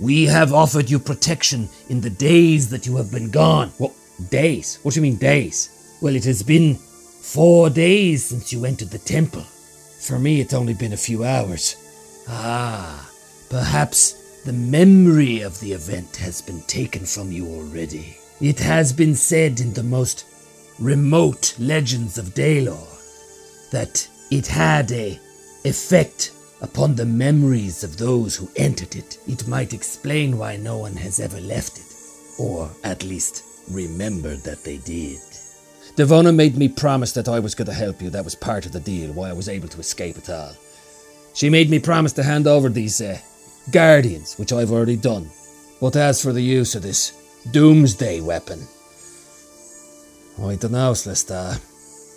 We 0.00 0.24
have 0.26 0.54
offered 0.54 0.88
you 0.88 0.98
protection 0.98 1.68
in 1.90 2.00
the 2.00 2.10
days 2.10 2.70
that 2.70 2.86
you 2.86 2.96
have 2.96 3.12
been 3.12 3.30
gone. 3.30 3.68
What? 3.78 3.92
Days? 4.30 4.78
What 4.82 4.94
do 4.94 5.00
you 5.00 5.02
mean, 5.02 5.16
days? 5.16 5.96
Well, 6.02 6.16
it 6.16 6.24
has 6.24 6.42
been 6.42 6.74
four 6.74 7.70
days 7.70 8.24
since 8.24 8.52
you 8.52 8.64
entered 8.64 8.90
the 8.90 8.98
temple. 8.98 9.42
For 9.42 10.18
me, 10.18 10.40
it's 10.40 10.54
only 10.54 10.74
been 10.74 10.94
a 10.94 10.96
few 10.96 11.24
hours. 11.24 11.76
Ah, 12.28 13.10
perhaps 13.50 14.29
the 14.44 14.52
memory 14.52 15.42
of 15.42 15.58
the 15.60 15.72
event 15.72 16.16
has 16.16 16.40
been 16.40 16.62
taken 16.62 17.04
from 17.04 17.30
you 17.30 17.46
already. 17.46 18.16
It 18.40 18.58
has 18.60 18.92
been 18.92 19.14
said 19.14 19.60
in 19.60 19.74
the 19.74 19.82
most 19.82 20.24
remote 20.78 21.54
legends 21.58 22.16
of 22.16 22.34
Daelor 22.34 22.86
that 23.70 24.08
it 24.30 24.46
had 24.46 24.90
a 24.92 25.18
effect 25.64 26.32
upon 26.62 26.94
the 26.94 27.04
memories 27.04 27.84
of 27.84 27.98
those 27.98 28.34
who 28.34 28.48
entered 28.56 28.96
it. 28.96 29.18
It 29.26 29.46
might 29.46 29.74
explain 29.74 30.38
why 30.38 30.56
no 30.56 30.78
one 30.78 30.96
has 30.96 31.20
ever 31.20 31.40
left 31.40 31.78
it, 31.78 31.84
or 32.38 32.70
at 32.82 33.04
least 33.04 33.44
remembered 33.70 34.40
that 34.40 34.64
they 34.64 34.78
did. 34.78 35.20
Devona 35.96 36.34
made 36.34 36.56
me 36.56 36.68
promise 36.68 37.12
that 37.12 37.28
I 37.28 37.40
was 37.40 37.54
going 37.54 37.66
to 37.66 37.74
help 37.74 38.00
you. 38.00 38.08
That 38.08 38.24
was 38.24 38.34
part 38.34 38.64
of 38.64 38.72
the 38.72 38.80
deal, 38.80 39.12
why 39.12 39.28
I 39.28 39.34
was 39.34 39.48
able 39.48 39.68
to 39.68 39.80
escape 39.80 40.16
at 40.16 40.30
all. 40.30 40.54
She 41.34 41.50
made 41.50 41.68
me 41.68 41.78
promise 41.78 42.12
to 42.14 42.22
hand 42.22 42.46
over 42.46 42.68
these 42.68 43.00
uh, 43.00 43.18
guardians, 43.70 44.34
which 44.38 44.52
I've 44.52 44.72
already 44.72 44.96
done. 44.96 45.30
But 45.80 45.96
as 45.96 46.22
for 46.22 46.32
the 46.32 46.42
use 46.42 46.74
of 46.74 46.82
this 46.82 47.12
doomsday 47.50 48.20
weapon, 48.20 48.66
I 50.38 50.56
don't 50.56 50.72
know, 50.72 50.92
Slistar. 50.92 51.60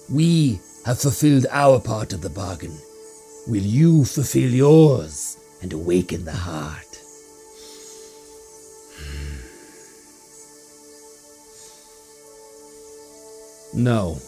We 0.09 0.59
have 0.85 0.99
fulfilled 0.99 1.45
our 1.49 1.79
part 1.79 2.13
of 2.13 2.21
the 2.21 2.29
bargain. 2.29 2.77
Will 3.47 3.63
you 3.63 4.05
fulfill 4.05 4.49
yours 4.49 5.37
and 5.61 5.73
awaken 5.73 6.25
the 6.25 6.31
heart? 6.31 6.99
No. 13.75 14.19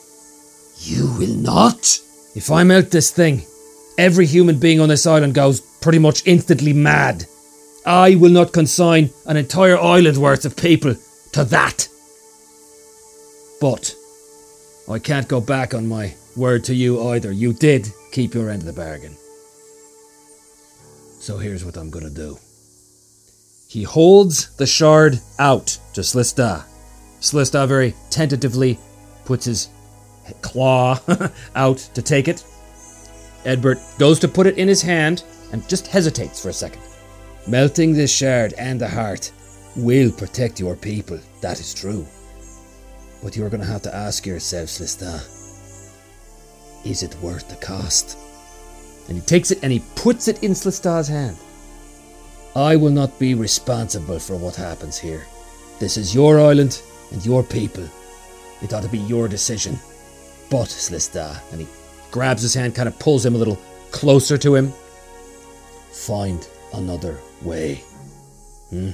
You 0.80 1.06
will 1.18 1.36
not? 1.36 2.00
If 2.36 2.52
I 2.52 2.64
melt 2.64 2.90
this 2.92 3.12
thing, 3.12 3.46
every 3.98 4.26
human 4.26 4.60
being 4.60 4.80
on 4.82 4.90
this 4.90 5.08
island 5.08 5.36
goes 5.36 5.62
pretty 5.86 6.00
much 6.00 6.26
instantly 6.26 6.74
mad. 6.74 7.26
I 7.86 8.16
will 8.16 8.32
not 8.32 8.52
consign 8.52 9.12
an 9.28 9.38
entire 9.38 9.78
island 9.78 10.18
worth 10.18 10.44
of 10.44 10.58
people 10.58 10.96
to 11.34 11.44
that. 11.44 11.88
But 13.62 13.94
I 14.90 14.98
can't 14.98 15.28
go 15.28 15.40
back 15.40 15.76
on 15.76 15.86
my 15.86 16.16
word 16.36 16.64
to 16.64 16.74
you 16.74 17.10
either. 17.10 17.32
You 17.32 17.54
did 17.54 17.88
keep 18.12 18.34
your 18.34 18.50
end 18.50 18.64
of 18.64 18.66
the 18.66 18.74
bargain. 18.74 19.16
So 21.20 21.38
here's 21.38 21.64
what 21.64 21.78
I'm 21.78 21.92
gonna 21.92 22.10
do. 22.10 22.40
He 23.68 23.84
holds 23.84 24.56
the 24.56 24.66
shard 24.66 25.20
out 25.38 25.78
to 25.94 26.02
Slista. 26.02 26.64
Slista 27.22 27.68
very 27.68 27.94
tentatively 28.10 28.80
puts 29.24 29.46
his 29.46 29.70
claw 30.42 31.00
out 31.56 31.78
to 31.94 32.02
take 32.02 32.28
it. 32.28 32.44
Edbert 33.44 33.80
goes 34.00 34.18
to 34.22 34.28
put 34.28 34.48
it 34.48 34.58
in 34.58 34.68
his 34.68 34.82
hand 34.82 35.24
and 35.52 35.68
just 35.70 35.88
hesitates 35.88 36.42
for 36.42 36.50
a 36.50 36.54
second. 36.54 36.82
Melting 37.48 37.94
the 37.94 38.08
shard 38.08 38.54
and 38.54 38.80
the 38.80 38.88
heart 38.88 39.32
will 39.76 40.12
protect 40.12 40.60
your 40.60 40.76
people, 40.76 41.20
that 41.42 41.60
is 41.60 41.74
true. 41.74 42.06
But 43.24 43.36
you're 43.36 43.50
going 43.50 43.62
to 43.62 43.68
have 43.68 43.82
to 43.84 43.96
ask 43.96 44.26
yourselves, 44.26 44.80
Slista, 44.80 45.20
is 46.86 47.04
it 47.04 47.16
worth 47.22 47.50
the 47.50 47.56
cost? 47.56 48.18
And 49.08 49.18
he 49.18 49.22
takes 49.22 49.52
it 49.52 49.60
and 49.64 49.72
he 49.72 49.84
puts 49.96 50.28
it 50.28 50.44
in 50.44 50.52
Slista's 50.52 51.08
hand. 51.08 51.38
I 52.56 52.76
will 52.76 52.92
not 52.92 53.20
be 53.20 53.36
responsible 53.36 54.20
for 54.20 54.36
what 54.36 54.56
happens 54.56 54.98
here. 54.98 55.26
This 55.80 55.98
is 55.98 56.16
your 56.16 56.40
island 56.40 56.82
and 57.12 57.26
your 57.26 57.44
people. 57.44 57.88
It 58.62 58.74
ought 58.74 58.84
to 58.84 58.90
be 58.90 59.00
your 59.00 59.28
decision. 59.28 59.78
But, 60.50 60.68
Slista, 60.68 61.38
and 61.52 61.62
he 61.62 61.68
grabs 62.12 62.42
his 62.42 62.54
hand, 62.54 62.76
kind 62.76 62.88
of 62.88 62.98
pulls 62.98 63.26
him 63.26 63.36
a 63.36 63.38
little 63.38 63.60
closer 63.92 64.38
to 64.38 64.56
him. 64.56 64.72
Find 65.96 66.48
another 66.74 67.18
way. 67.42 67.84
Hmm? 68.70 68.92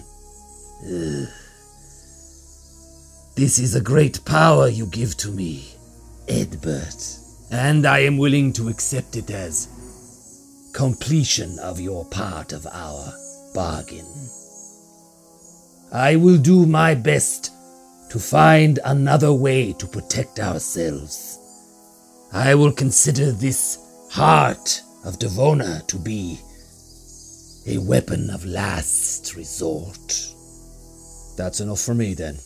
This 3.35 3.59
is 3.59 3.75
a 3.75 3.81
great 3.81 4.23
power 4.23 4.67
you 4.67 4.85
give 4.85 5.17
to 5.17 5.29
me, 5.29 5.73
Edbert, 6.27 7.19
and 7.51 7.85
I 7.85 7.99
am 7.99 8.17
willing 8.17 8.53
to 8.53 8.69
accept 8.69 9.17
it 9.17 9.29
as 9.29 9.67
completion 10.73 11.59
of 11.59 11.79
your 11.79 12.05
part 12.05 12.53
of 12.53 12.65
our 12.67 13.13
bargain. 13.53 14.05
I 15.91 16.15
will 16.15 16.37
do 16.37 16.65
my 16.65 16.95
best 16.95 17.51
to 18.09 18.19
find 18.19 18.79
another 18.85 19.33
way 19.33 19.73
to 19.73 19.87
protect 19.87 20.39
ourselves. 20.39 21.39
I 22.31 22.55
will 22.55 22.71
consider 22.71 23.31
this 23.31 23.79
heart 24.09 24.81
of 25.03 25.19
Devona 25.19 25.85
to 25.87 25.97
be 25.97 26.39
a 27.67 27.77
weapon 27.77 28.29
of 28.29 28.45
last 28.45 29.35
resort. 29.35 30.27
That's 31.37 31.59
enough 31.59 31.79
for 31.79 31.93
me 31.93 32.13
then. 32.13 32.37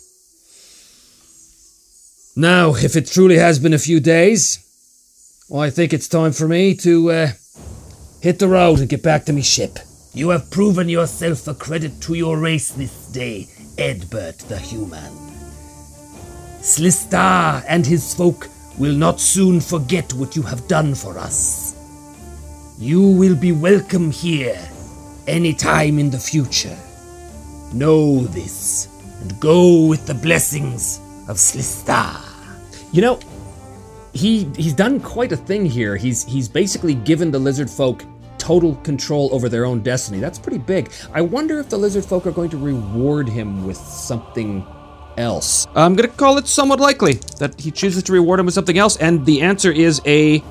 Now, 2.36 2.76
if 2.76 2.96
it 2.96 3.08
truly 3.08 3.38
has 3.38 3.60
been 3.60 3.74
a 3.74 3.80
few 3.80 4.00
days, 4.00 4.60
I 5.56 5.70
think 5.70 5.94
it's 5.94 6.10
time 6.10 6.34
for 6.34 6.48
me 6.48 6.76
to 6.76 7.12
uh, 7.12 7.28
hit 8.20 8.40
the 8.40 8.50
road 8.50 8.80
and 8.80 8.90
get 8.90 9.04
back 9.04 9.26
to 9.26 9.34
me 9.34 9.42
ship. 9.42 9.80
You 10.14 10.30
have 10.30 10.52
proven 10.52 10.90
yourself 10.90 11.48
a 11.48 11.54
credit 11.54 12.02
to 12.02 12.14
your 12.14 12.38
race 12.38 12.72
this 12.72 13.08
day, 13.08 13.48
Edbert 13.78 14.40
the 14.50 14.58
Human. 14.58 15.14
Slistar 16.60 17.64
and 17.68 17.86
his 17.86 18.14
folk 18.14 18.50
will 18.78 18.96
not 18.96 19.22
soon 19.22 19.62
forget 19.62 20.14
what 20.14 20.36
you 20.36 20.42
have 20.42 20.68
done 20.68 20.94
for 20.94 21.18
us. 21.18 21.74
You 22.78 23.02
will 23.02 23.36
be 23.36 23.54
welcome 23.54 24.12
here 24.12 24.60
any 25.28 25.54
time 25.54 26.00
in 26.00 26.10
the 26.10 26.20
future. 26.20 26.78
Know 27.74 28.22
this 28.22 28.88
and 29.22 29.40
go 29.40 29.86
with 29.86 30.06
the 30.06 30.14
blessings 30.14 31.00
of 31.28 31.38
Slistar. 31.38 32.22
You 32.92 33.02
know, 33.02 33.20
he 34.14 34.46
he's 34.56 34.74
done 34.74 35.00
quite 35.00 35.32
a 35.32 35.38
thing 35.38 35.66
here. 35.66 35.96
He's 35.96 36.24
he's 36.24 36.48
basically 36.48 36.94
given 36.94 37.32
the 37.32 37.40
lizard 37.40 37.70
folk 37.70 38.04
total 38.38 38.76
control 38.78 39.30
over 39.34 39.50
their 39.50 39.66
own 39.66 39.82
destiny. 39.82 40.20
That's 40.20 40.40
pretty 40.40 40.60
big. 40.60 40.92
I 41.14 41.22
wonder 41.22 41.60
if 41.60 41.70
the 41.70 41.78
lizard 41.78 42.06
folk 42.06 42.26
are 42.28 42.32
going 42.32 42.50
to 42.52 42.58
reward 42.58 43.28
him 43.28 43.66
with 43.66 43.78
something 43.78 44.66
else. 45.18 45.66
I'm 45.76 45.96
going 45.96 46.10
to 46.10 46.16
call 46.16 46.38
it 46.38 46.48
somewhat 46.48 46.80
likely 46.80 47.14
that 47.40 47.60
he 47.60 47.72
chooses 47.72 48.04
to 48.04 48.14
reward 48.14 48.40
him 48.40 48.46
with 48.46 48.56
something 48.56 48.78
else 48.78 48.98
and 48.98 49.26
the 49.26 49.42
answer 49.42 49.72
is 49.72 50.02
a 50.06 50.44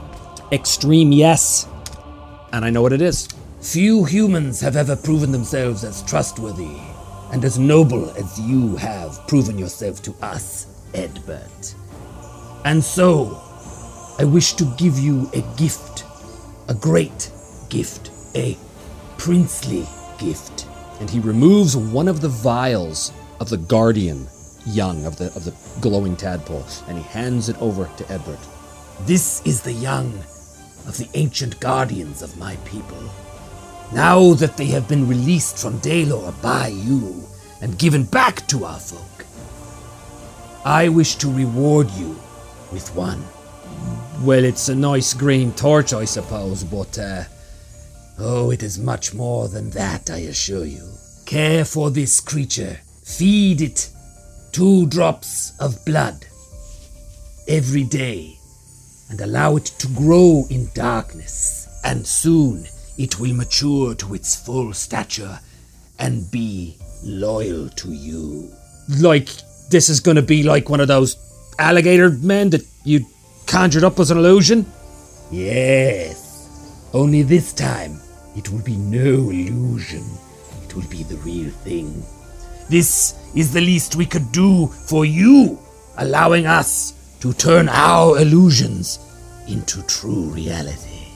extreme 0.51 1.13
yes. 1.13 1.69
And 2.53 2.65
I 2.65 2.71
know 2.71 2.83
what 2.83 2.93
it 2.93 3.03
is. 3.03 3.29
Few 3.65 4.05
humans 4.05 4.61
have 4.61 4.77
ever 4.77 4.95
proven 4.95 5.33
themselves 5.33 5.85
as 5.85 6.03
trustworthy 6.03 6.77
and 7.33 7.43
as 7.47 7.59
noble 7.59 8.11
as 8.11 8.39
you 8.39 8.77
have 8.77 9.27
proven 9.27 9.59
yourself 9.59 10.03
to 10.03 10.15
us, 10.21 10.67
Edbert. 10.93 11.75
And 12.67 12.85
so, 12.85 13.41
I 14.19 14.25
wish 14.25 14.53
to 14.55 14.67
give 14.77 14.99
you 14.99 15.31
a 15.33 15.41
gift, 15.57 16.05
a 16.69 16.75
great 16.75 17.33
gift, 17.71 18.11
a 18.37 18.57
princely 19.17 19.87
gift. 20.19 20.67
And 21.01 21.09
he 21.09 21.19
removes 21.19 21.75
one 21.75 22.07
of 22.07 22.21
the 22.21 22.29
vials 22.29 23.13
of 23.41 23.49
the 23.49 23.57
guardian 23.57 24.29
young 24.67 25.07
of 25.07 25.17
the 25.17 25.27
of 25.29 25.45
the 25.47 25.55
glowing 25.81 26.17
tadpole 26.17 26.67
and 26.87 26.99
he 26.99 27.05
hands 27.05 27.49
it 27.49 27.61
over 27.63 27.91
to 27.97 28.05
Edbert. 28.05 28.39
This 29.07 29.41
is 29.47 29.63
the 29.63 29.73
young 29.73 30.13
of 30.87 30.99
the 30.99 31.09
ancient 31.15 31.59
guardians 31.61 32.21
of 32.21 32.37
my 32.37 32.57
people. 32.67 33.11
Now 33.93 34.35
that 34.35 34.57
they 34.57 34.67
have 34.67 34.89
been 34.89 35.09
released 35.09 35.59
from 35.59 35.81
Daelor 35.81 36.33
by 36.43 36.69
you 36.69 37.23
and 37.61 37.79
given 37.79 38.05
back 38.05 38.47
to 38.49 38.65
our 38.65 38.81
folk, 38.81 39.27
I 40.65 40.89
wish 40.89 41.17
to 41.17 41.31
reward 41.33 41.91
you 41.93 42.17
with 42.73 42.95
one. 42.95 43.23
Well, 44.23 44.45
it's 44.45 44.69
a 44.69 44.75
nice 44.75 45.13
green 45.13 45.53
torch, 45.53 45.93
I 45.93 46.05
suppose, 46.07 46.65
but, 46.65 46.99
uh. 46.99 47.25
Oh, 48.19 48.51
it 48.51 48.63
is 48.63 48.79
much 48.79 49.13
more 49.13 49.49
than 49.49 49.71
that, 49.71 50.09
I 50.09 50.19
assure 50.19 50.65
you. 50.65 50.89
Care 51.27 51.65
for 51.65 51.91
this 51.91 52.21
creature. 52.21 52.79
Feed 53.05 53.61
it 53.61 53.91
two 54.53 54.87
drops 54.87 55.53
of 55.59 55.85
blood 55.85 56.25
every 57.49 57.83
day 57.83 58.39
and 59.11 59.21
allow 59.21 59.57
it 59.57 59.67
to 59.67 59.89
grow 59.89 60.45
in 60.49 60.71
darkness. 60.75 61.69
And 61.85 62.07
soon 62.07 62.67
it 62.99 63.19
will 63.19 63.35
mature 63.35 63.95
to 63.95 64.15
its 64.15 64.37
full 64.37 64.73
stature 64.73 65.39
and 65.99 66.31
be 66.31 66.77
loyal 67.03 67.69
to 67.71 67.93
you. 67.93 68.51
Like, 69.01 69.29
this 69.71 69.89
is 69.89 70.01
gonna 70.01 70.23
be 70.23 70.43
like 70.43 70.69
one 70.69 70.81
of 70.81 70.89
those 70.89 71.17
alligator 71.59 72.11
men 72.11 72.51
that 72.51 72.67
you 72.85 73.05
conjured 73.47 73.85
up 73.85 73.99
as 73.99 74.11
an 74.11 74.19
illusion? 74.19 74.67
Yes. 75.31 76.91
Only 76.93 77.23
this 77.23 77.53
time, 77.53 78.01
it 78.37 78.51
will 78.51 78.63
be 78.63 78.77
no 78.77 79.31
illusion. 79.31 80.05
It 80.65 80.75
will 80.75 80.89
be 80.89 81.03
the 81.03 81.17
real 81.19 81.51
thing. 81.51 82.03
This 82.69 83.15
is 83.35 83.53
the 83.53 83.61
least 83.61 83.97
we 83.97 84.07
could 84.07 84.31
do 84.33 84.67
for 84.67 85.05
you, 85.05 85.59
allowing 85.99 86.47
us 86.47 86.95
to 87.21 87.33
turn 87.33 87.69
our 87.69 88.19
illusions 88.19 88.99
into 89.49 89.83
true 89.83 90.31
reality. 90.31 91.09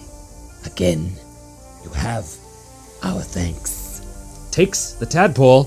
Again, 0.64 1.12
you 1.84 1.90
have 1.90 2.24
our 3.02 3.20
thanks. 3.20 4.48
Takes 4.50 4.92
the 4.92 5.06
tadpole, 5.06 5.64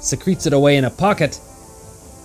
secretes 0.00 0.46
it 0.46 0.52
away 0.52 0.76
in 0.76 0.84
a 0.84 0.90
pocket. 0.90 1.36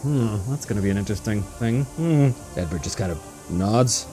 Hmm, 0.01 0.37
that's 0.49 0.65
gonna 0.65 0.81
be 0.81 0.89
an 0.89 0.97
interesting 0.97 1.41
thing. 1.43 1.83
Hmm. 1.83 2.29
Edbert 2.59 2.83
just 2.83 2.97
kind 2.97 3.11
of 3.11 3.21
nods 3.51 4.07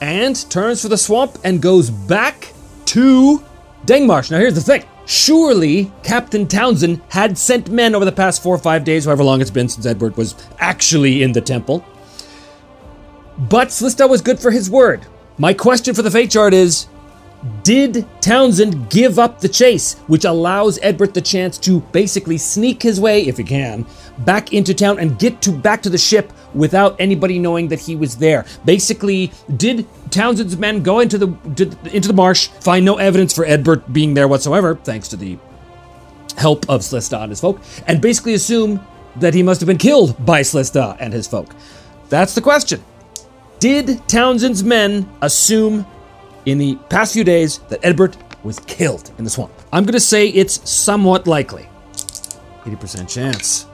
and 0.00 0.50
turns 0.50 0.82
for 0.82 0.88
the 0.88 0.98
swamp 0.98 1.38
and 1.44 1.62
goes 1.62 1.90
back 1.90 2.52
to 2.86 3.42
Dengmarsh. 3.86 4.30
Now, 4.30 4.38
here's 4.38 4.54
the 4.54 4.60
thing. 4.60 4.84
Surely 5.06 5.92
Captain 6.02 6.46
Townsend 6.46 7.00
had 7.08 7.36
sent 7.36 7.70
men 7.70 7.94
over 7.94 8.04
the 8.04 8.12
past 8.12 8.42
four 8.42 8.54
or 8.54 8.58
five 8.58 8.84
days, 8.84 9.04
however 9.04 9.24
long 9.24 9.40
it's 9.40 9.50
been 9.50 9.68
since 9.68 9.86
Edbert 9.86 10.16
was 10.16 10.34
actually 10.58 11.22
in 11.22 11.32
the 11.32 11.40
temple. 11.40 11.84
But 13.38 13.68
Slista 13.68 14.08
was 14.08 14.22
good 14.22 14.38
for 14.38 14.50
his 14.50 14.70
word. 14.70 15.06
My 15.38 15.52
question 15.52 15.94
for 15.94 16.02
the 16.02 16.10
fate 16.10 16.30
chart 16.30 16.54
is 16.54 16.86
Did 17.62 18.06
Townsend 18.20 18.88
give 18.88 19.18
up 19.18 19.40
the 19.40 19.48
chase, 19.48 19.98
which 20.06 20.24
allows 20.24 20.78
Edbert 20.78 21.12
the 21.12 21.20
chance 21.20 21.58
to 21.58 21.80
basically 21.92 22.38
sneak 22.38 22.82
his 22.82 22.98
way, 22.98 23.26
if 23.26 23.36
he 23.36 23.44
can, 23.44 23.84
back 24.18 24.52
into 24.54 24.72
town 24.72 24.98
and 24.98 25.18
get 25.18 25.42
to 25.42 25.52
back 25.52 25.82
to 25.82 25.90
the 25.90 25.98
ship 25.98 26.32
without 26.54 26.98
anybody 26.98 27.38
knowing 27.38 27.68
that 27.68 27.80
he 27.80 27.96
was 27.96 28.16
there? 28.16 28.46
Basically, 28.64 29.30
did 29.56 29.86
Townsend's 30.10 30.56
men 30.56 30.82
go 30.82 31.00
into 31.00 31.18
the 31.18 31.26
to, 31.56 31.94
into 31.94 32.08
the 32.08 32.14
marsh, 32.14 32.48
find 32.48 32.84
no 32.84 32.96
evidence 32.96 33.34
for 33.34 33.44
Edbert 33.44 33.92
being 33.92 34.14
there 34.14 34.28
whatsoever, 34.28 34.76
thanks 34.76 35.08
to 35.08 35.16
the 35.16 35.38
help 36.38 36.68
of 36.70 36.80
Slista 36.80 37.22
and 37.22 37.30
his 37.30 37.40
folk, 37.40 37.60
and 37.86 38.00
basically 38.00 38.34
assume 38.34 38.80
that 39.16 39.34
he 39.34 39.42
must 39.42 39.60
have 39.60 39.66
been 39.66 39.78
killed 39.78 40.24
by 40.24 40.40
Slista 40.40 40.96
and 40.98 41.12
his 41.12 41.26
folk? 41.26 41.54
That's 42.08 42.34
the 42.34 42.40
question. 42.40 42.82
Did 43.58 44.06
Townsend's 44.08 44.64
men 44.64 45.08
assume 45.22 45.86
in 46.46 46.58
the 46.58 46.76
past 46.88 47.12
few 47.12 47.24
days 47.24 47.58
that 47.68 47.80
Edbert 47.82 48.16
was 48.42 48.58
killed 48.60 49.10
in 49.18 49.24
the 49.24 49.30
swamp? 49.30 49.52
I'm 49.72 49.84
going 49.84 49.94
to 49.94 50.00
say 50.00 50.28
it's 50.28 50.68
somewhat 50.68 51.26
likely. 51.26 51.68
80% 52.64 53.08
chance. 53.08 53.66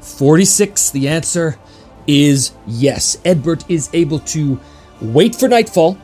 46, 0.00 0.90
the 0.90 1.08
answer 1.08 1.58
is 2.06 2.52
yes. 2.66 3.16
Edbert 3.24 3.64
is 3.68 3.88
able 3.92 4.18
to 4.20 4.60
wait 5.00 5.34
for 5.34 5.48
nightfall 5.48 5.98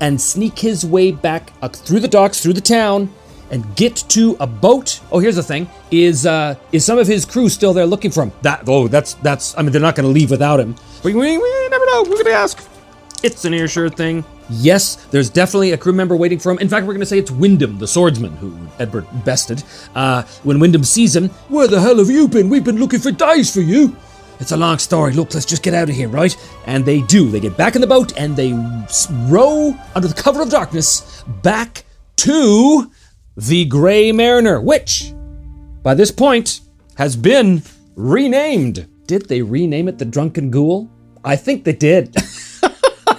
and 0.00 0.20
sneak 0.20 0.58
his 0.58 0.84
way 0.84 1.12
back 1.12 1.52
through 1.72 2.00
the 2.00 2.08
docks, 2.08 2.42
through 2.42 2.54
the 2.54 2.60
town, 2.60 3.12
and 3.50 3.76
get 3.76 3.96
to 3.96 4.36
a 4.40 4.46
boat. 4.46 5.00
Oh, 5.12 5.18
here's 5.18 5.36
the 5.36 5.42
thing: 5.42 5.68
is 5.90 6.24
uh, 6.24 6.54
is 6.72 6.84
some 6.84 6.98
of 6.98 7.06
his 7.06 7.24
crew 7.24 7.48
still 7.48 7.72
there 7.72 7.86
looking 7.86 8.10
for 8.10 8.22
him? 8.22 8.32
That 8.42 8.64
oh, 8.66 8.88
that's 8.88 9.14
that's. 9.14 9.56
I 9.58 9.62
mean, 9.62 9.72
they're 9.72 9.80
not 9.80 9.96
going 9.96 10.06
to 10.06 10.12
leave 10.12 10.30
without 10.30 10.60
him. 10.60 10.76
We, 11.04 11.14
we, 11.14 11.36
we 11.36 11.68
never 11.68 11.86
know. 11.86 12.02
We're 12.02 12.22
going 12.22 12.24
to 12.26 12.32
ask. 12.32 12.66
It's 13.22 13.44
an 13.44 13.52
ear 13.52 13.68
thing. 13.68 14.24
Yes, 14.50 14.96
there's 15.06 15.30
definitely 15.30 15.72
a 15.72 15.78
crew 15.78 15.92
member 15.92 16.16
waiting 16.16 16.38
for 16.38 16.50
him. 16.50 16.58
In 16.58 16.68
fact, 16.68 16.86
we're 16.86 16.92
going 16.92 17.00
to 17.00 17.06
say 17.06 17.18
it's 17.18 17.30
Wyndham, 17.30 17.78
the 17.78 17.86
swordsman, 17.86 18.36
who 18.36 18.50
Edbert 18.78 19.06
bested. 19.24 19.62
Uh, 19.94 20.24
when 20.42 20.58
Wyndham 20.58 20.84
sees 20.84 21.14
him, 21.14 21.28
where 21.48 21.68
the 21.68 21.80
hell 21.80 21.98
have 21.98 22.10
you 22.10 22.26
been? 22.26 22.48
We've 22.48 22.64
been 22.64 22.78
looking 22.78 23.00
for 23.00 23.12
dice 23.12 23.52
for 23.54 23.60
you. 23.60 23.96
It's 24.40 24.52
a 24.52 24.56
long 24.56 24.78
story. 24.78 25.12
Look, 25.12 25.34
let's 25.34 25.46
just 25.46 25.62
get 25.62 25.74
out 25.74 25.88
of 25.88 25.94
here, 25.94 26.08
right? 26.08 26.34
And 26.66 26.84
they 26.84 27.02
do. 27.02 27.30
They 27.30 27.40
get 27.40 27.56
back 27.56 27.74
in 27.74 27.80
the 27.80 27.86
boat 27.86 28.14
and 28.16 28.34
they 28.34 28.52
row 29.30 29.78
under 29.94 30.08
the 30.08 30.20
cover 30.20 30.42
of 30.42 30.50
darkness 30.50 31.22
back 31.42 31.84
to 32.16 32.90
the 33.36 33.66
Grey 33.66 34.12
Mariner, 34.12 34.60
which, 34.60 35.12
by 35.82 35.94
this 35.94 36.10
point, 36.10 36.60
has 36.96 37.16
been 37.16 37.62
renamed. 37.94 38.88
Did 39.06 39.28
they 39.28 39.42
rename 39.42 39.88
it 39.88 39.98
the 39.98 40.04
Drunken 40.06 40.50
Ghoul? 40.50 40.90
I 41.22 41.36
think 41.36 41.64
they 41.64 41.74
did. 41.74 42.16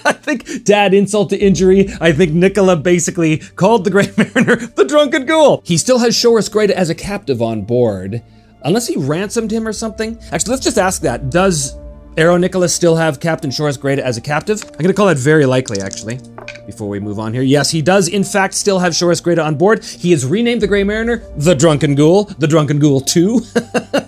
I 0.05 0.13
think 0.13 0.63
dad 0.63 0.93
insult 0.93 1.29
to 1.29 1.37
injury. 1.37 1.89
I 1.99 2.11
think 2.11 2.33
Nicola 2.33 2.75
basically 2.75 3.37
called 3.37 3.83
the 3.83 3.91
Grey 3.91 4.11
Mariner 4.17 4.55
the 4.55 4.85
Drunken 4.85 5.25
Ghoul. 5.25 5.61
He 5.65 5.77
still 5.77 5.99
has 5.99 6.15
Shoris 6.15 6.51
Greta 6.51 6.77
as 6.77 6.89
a 6.89 6.95
captive 6.95 7.41
on 7.41 7.63
board. 7.63 8.23
Unless 8.63 8.87
he 8.87 8.95
ransomed 8.97 9.51
him 9.51 9.67
or 9.67 9.73
something. 9.73 10.19
Actually, 10.31 10.51
let's 10.51 10.63
just 10.63 10.77
ask 10.77 11.01
that. 11.01 11.29
Does 11.29 11.75
Arrow 12.17 12.37
Nicholas 12.37 12.73
still 12.73 12.95
have 12.95 13.19
Captain 13.19 13.49
Shoris 13.49 13.79
Greta 13.79 14.05
as 14.05 14.17
a 14.17 14.21
captive? 14.21 14.63
I'm 14.63 14.79
gonna 14.79 14.93
call 14.93 15.07
that 15.07 15.17
very 15.17 15.45
likely, 15.45 15.81
actually, 15.81 16.19
before 16.65 16.87
we 16.87 16.99
move 16.99 17.19
on 17.19 17.33
here. 17.33 17.41
Yes, 17.41 17.71
he 17.71 17.81
does, 17.81 18.07
in 18.07 18.23
fact, 18.23 18.53
still 18.53 18.79
have 18.79 18.93
Shoris 18.93 19.21
Greta 19.23 19.43
on 19.43 19.55
board. 19.55 19.83
He 19.83 20.11
has 20.11 20.25
renamed 20.25 20.61
the 20.61 20.67
Grey 20.67 20.83
Mariner 20.83 21.23
the 21.37 21.55
Drunken 21.55 21.95
Ghoul, 21.95 22.25
the 22.37 22.47
Drunken 22.47 22.79
Ghoul 22.79 23.01
2. 23.01 23.41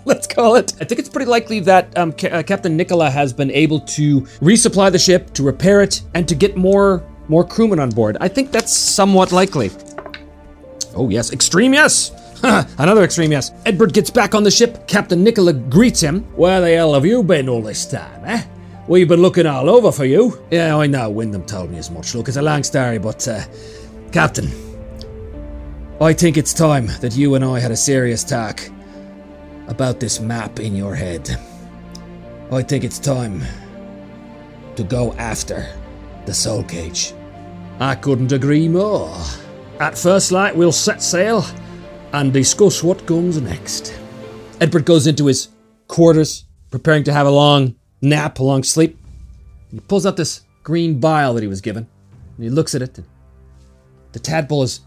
Let's 0.44 0.52
call 0.52 0.56
it. 0.56 0.82
I 0.82 0.86
think 0.86 1.00
it's 1.00 1.08
pretty 1.08 1.30
likely 1.30 1.62
that 1.62 1.98
um, 1.98 2.12
Ca- 2.12 2.28
uh, 2.28 2.44
Captain 2.44 2.76
Nicola 2.76 3.10
has 3.10 3.32
been 3.32 3.50
able 3.52 3.80
to 3.80 4.22
resupply 4.42 4.92
the 4.92 5.00
ship, 5.00 5.34
to 5.36 5.44
repair 5.44 5.82
it, 5.82 6.02
and 6.16 6.28
to 6.28 6.36
get 6.36 6.58
more 6.58 7.02
more 7.30 7.48
crewmen 7.48 7.80
on 7.80 7.90
board. 7.90 8.18
I 8.20 8.28
think 8.28 8.52
that's 8.52 8.74
somewhat 8.74 9.32
likely. 9.32 9.72
Oh, 10.96 11.10
yes. 11.10 11.32
Extreme, 11.32 11.74
yes. 11.74 12.12
Another 12.44 13.04
extreme, 13.04 13.32
yes. 13.32 13.52
Edbert 13.66 13.94
gets 13.94 14.10
back 14.10 14.36
on 14.36 14.44
the 14.44 14.52
ship. 14.52 14.86
Captain 14.86 15.24
Nicola 15.24 15.54
greets 15.54 16.02
him. 16.02 16.24
Where 16.36 16.60
the 16.60 16.76
hell 16.76 16.94
have 16.94 17.06
you 17.06 17.24
been 17.24 17.48
all 17.48 17.62
this 17.62 17.86
time, 17.86 18.26
eh? 18.26 18.44
We've 18.90 19.08
been 19.08 19.22
looking 19.22 19.46
all 19.46 19.70
over 19.70 19.94
for 19.94 20.04
you. 20.04 20.44
Yeah, 20.52 20.76
I 20.76 20.88
know. 20.88 21.10
Wyndham 21.10 21.46
told 21.46 21.72
me 21.72 21.78
as 21.78 21.90
much. 21.90 22.14
Look, 22.14 22.28
it's 22.28 22.36
a 22.36 22.42
long 22.42 22.64
story, 22.64 22.98
but, 22.98 23.26
uh, 23.30 23.42
Captain, 24.12 24.50
I 26.02 26.12
think 26.12 26.36
it's 26.36 26.54
time 26.54 26.88
that 27.00 27.16
you 27.16 27.36
and 27.36 27.46
I 27.46 27.60
had 27.60 27.72
a 27.72 27.78
serious 27.78 28.26
talk 28.26 28.60
about 29.68 30.00
this 30.00 30.20
map 30.20 30.60
in 30.60 30.76
your 30.76 30.96
head. 30.96 31.30
I 32.52 32.62
think 32.62 32.84
it's 32.84 33.00
time 33.00 33.42
to 34.76 34.84
go 34.84 35.14
after 35.14 35.68
the 36.26 36.34
Soul 36.34 36.64
Cage. 36.64 37.14
I 37.80 37.96
couldn't 37.96 38.32
agree 38.32 38.68
more. 38.68 39.16
At 39.80 39.98
first 39.98 40.32
light, 40.32 40.56
we'll 40.56 40.72
set 40.72 41.02
sail 41.02 41.46
and 42.14 42.32
discuss 42.32 42.84
what 42.84 43.06
comes 43.08 43.42
next. 43.42 43.98
Edbert 44.60 44.86
goes 44.86 45.08
into 45.08 45.26
his 45.26 45.50
quarters, 45.88 46.46
preparing 46.70 47.04
to 47.06 47.14
have 47.14 47.28
a 47.28 47.32
long 47.32 47.76
nap, 48.02 48.40
a 48.40 48.44
long 48.44 48.64
sleep. 48.64 48.98
He 49.72 49.80
pulls 49.80 50.06
out 50.06 50.16
this 50.16 50.42
green 50.62 51.00
vial 51.00 51.34
that 51.34 51.42
he 51.42 51.48
was 51.48 51.62
given, 51.62 51.88
and 52.36 52.44
he 52.44 52.50
looks 52.50 52.76
at 52.76 52.82
it. 52.82 53.00
The 54.12 54.20
tadpole 54.20 54.64
is 54.64 54.82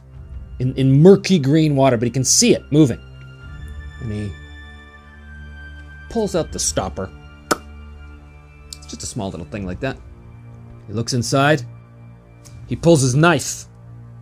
in, 0.61 0.75
in 0.77 1.03
murky 1.03 1.39
green 1.39 1.75
water, 1.75 1.97
but 1.97 2.07
he 2.07 2.11
can 2.11 2.25
see 2.25 2.55
it 2.55 2.62
moving. 2.71 3.01
And 4.01 4.12
he 4.12 4.33
pulls 6.11 6.35
out 6.35 6.53
the 6.53 6.59
stopper. 6.59 7.11
It's 8.77 8.87
just 8.87 9.03
a 9.03 9.07
small 9.07 9.31
little 9.31 9.47
thing 9.47 9.66
like 9.66 9.81
that. 9.81 9.99
He 10.87 10.92
looks 10.92 11.12
inside. 11.12 11.62
He 12.69 12.77
pulls 12.77 13.01
his 13.01 13.14
knife, 13.14 13.66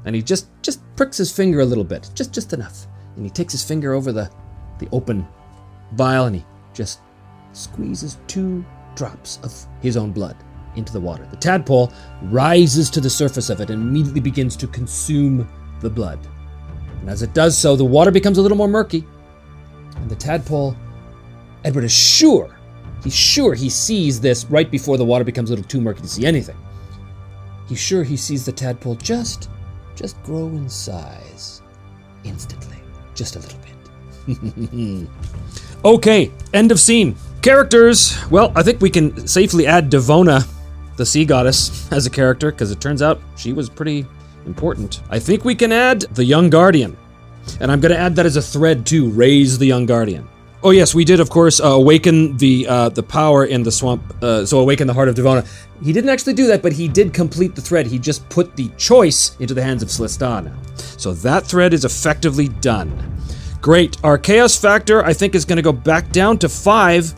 and 0.05 0.15
he 0.15 0.23
just 0.23 0.49
just 0.63 0.81
pricks 0.97 1.17
his 1.17 1.33
finger 1.33 1.61
a 1.61 1.65
little 1.65 1.85
bit, 1.85 2.11
just 2.15 2.33
just 2.33 2.53
enough 2.53 2.87
and 3.17 3.25
he 3.25 3.31
takes 3.31 3.53
his 3.53 3.65
finger 3.65 3.93
over 3.93 4.13
the, 4.13 4.31
the 4.79 4.89
open 4.93 5.27
vial 5.93 6.27
and 6.27 6.37
he 6.37 6.45
just 6.73 7.01
squeezes 7.53 8.19
two 8.27 8.65
drops 8.95 9.39
of 9.43 9.53
his 9.81 9.97
own 9.97 10.13
blood 10.13 10.37
into 10.77 10.93
the 10.93 11.01
water. 11.01 11.27
The 11.31 11.37
tadpole 11.37 11.93
rises 12.23 12.91
to 12.91 13.01
the 13.01 13.11
surface 13.11 13.51
of 13.51 13.61
it 13.61 13.71
and 13.71 13.83
immediately 13.83 14.21
begins 14.21 14.57
to 14.57 14.67
consume 14.67 15.49
the 15.81 15.91
blood. 15.91 16.19
And 17.01 17.09
as 17.09 17.23
it 17.23 17.35
does 17.35 17.57
so, 17.57 17.77
the 17.77 17.85
water 17.85 18.11
becomes 18.11 18.39
a 18.39 18.43
little 18.43 18.57
more 18.57 18.69
murky. 18.69 19.05
And 19.97 20.11
the 20.11 20.17
tadpole, 20.17 20.77
Edbert 21.65 21.85
is 21.85 21.93
sure, 21.93 22.59
he's 23.03 23.15
sure 23.15 23.55
he 23.55 23.71
sees 23.71 24.21
this 24.21 24.45
right 24.47 24.71
before 24.71 24.99
the 24.99 25.05
water 25.05 25.25
becomes 25.25 25.51
a 25.51 25.53
little 25.55 25.69
too 25.69 25.81
murky 25.81 26.03
to 26.03 26.09
see 26.09 26.27
anything. 26.27 26.57
he's 27.69 27.81
sure 27.81 28.03
he 28.05 28.17
sees 28.17 28.45
the 28.45 28.53
tadpole 28.53 28.97
just, 28.97 29.49
just 29.97 30.23
grow 30.23 30.47
in 30.49 30.69
size 30.69 31.63
instantly, 32.25 32.77
just 33.15 33.37
a 33.37 33.39
little 33.39 33.59
bit. 33.61 33.75
okay, 35.85 36.31
end 36.53 36.73
of 36.73 36.81
scene. 36.81 37.17
Characters. 37.43 38.17
Well, 38.31 38.53
I 38.55 38.63
think 38.63 38.81
we 38.81 38.91
can 38.91 39.27
safely 39.27 39.67
add 39.67 39.91
Devona, 39.91 40.47
the 40.97 41.05
sea 41.05 41.25
goddess, 41.25 41.91
as 41.93 42.07
a 42.07 42.11
character 42.11 42.51
because 42.51 42.71
it 42.71 42.81
turns 42.81 43.03
out 43.03 43.21
she 43.37 43.53
was 43.53 43.69
pretty 43.69 44.07
important. 44.47 45.03
I 45.11 45.19
think 45.19 45.45
we 45.45 45.55
can 45.55 45.73
add 45.73 46.03
the 46.13 46.25
young 46.25 46.51
guardian, 46.51 46.97
and 47.61 47.71
I'm 47.71 47.81
going 47.81 47.93
to 47.93 47.99
add 47.99 48.17
that 48.17 48.27
as 48.27 48.37
a 48.37 48.43
thread 48.43 48.87
too. 48.87 49.11
Raise 49.11 49.59
the 49.59 49.67
young 49.67 49.87
guardian. 49.87 50.29
Oh 50.65 50.71
yes, 50.71 50.95
we 50.95 51.05
did 51.05 51.21
of 51.21 51.29
course 51.29 51.61
uh, 51.61 51.67
awaken 51.67 52.39
the 52.39 52.67
uh, 52.67 52.89
the 52.89 53.03
power 53.03 53.45
in 53.45 53.63
the 53.65 53.71
swamp. 53.71 54.03
Uh, 54.23 54.47
so 54.47 54.61
awaken 54.61 54.87
the 54.87 54.95
heart 54.95 55.11
of 55.11 55.15
Devona. 55.15 55.47
He 55.85 55.93
didn't 55.93 56.09
actually 56.09 56.33
do 56.33 56.47
that, 56.47 56.63
but 56.63 56.73
he 56.73 56.89
did 56.89 57.13
complete 57.13 57.55
the 57.55 57.61
thread. 57.61 57.87
He 57.87 57.99
just 57.99 58.27
put 58.31 58.57
the 58.57 58.71
choice 58.79 59.37
into 59.41 59.53
the 59.53 59.63
hands 59.63 59.83
of 59.83 59.91
Slistan 59.91 60.47
now. 60.47 60.57
So 60.97 61.13
that 61.13 61.45
thread 61.45 61.75
is 61.75 61.85
effectively 61.85 62.49
done. 62.49 62.91
Great. 63.61 64.03
Our 64.03 64.17
chaos 64.17 64.57
factor 64.57 65.05
I 65.05 65.13
think 65.13 65.35
is 65.35 65.45
going 65.45 65.57
to 65.57 65.63
go 65.63 65.73
back 65.73 66.11
down 66.13 66.39
to 66.39 66.49
five. 66.49 67.13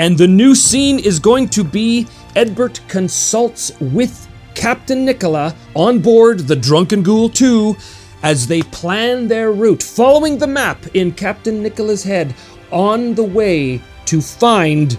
And 0.00 0.18
the 0.18 0.26
new 0.26 0.56
scene 0.56 0.98
is 0.98 1.20
going 1.20 1.48
to 1.50 1.62
be 1.62 2.08
Edbert 2.34 2.80
consults 2.88 3.70
with 3.80 4.26
Captain 4.56 5.04
Nicola 5.04 5.54
on 5.76 6.00
board 6.00 6.40
the 6.40 6.56
Drunken 6.56 7.04
Ghoul 7.04 7.28
2 7.28 7.76
as 8.22 8.46
they 8.46 8.62
plan 8.62 9.28
their 9.28 9.52
route, 9.52 9.82
following 9.82 10.38
the 10.38 10.46
map 10.46 10.78
in 10.94 11.12
Captain 11.12 11.62
Nicola's 11.62 12.02
head 12.02 12.34
on 12.70 13.14
the 13.14 13.24
way 13.24 13.80
to 14.06 14.20
find 14.20 14.98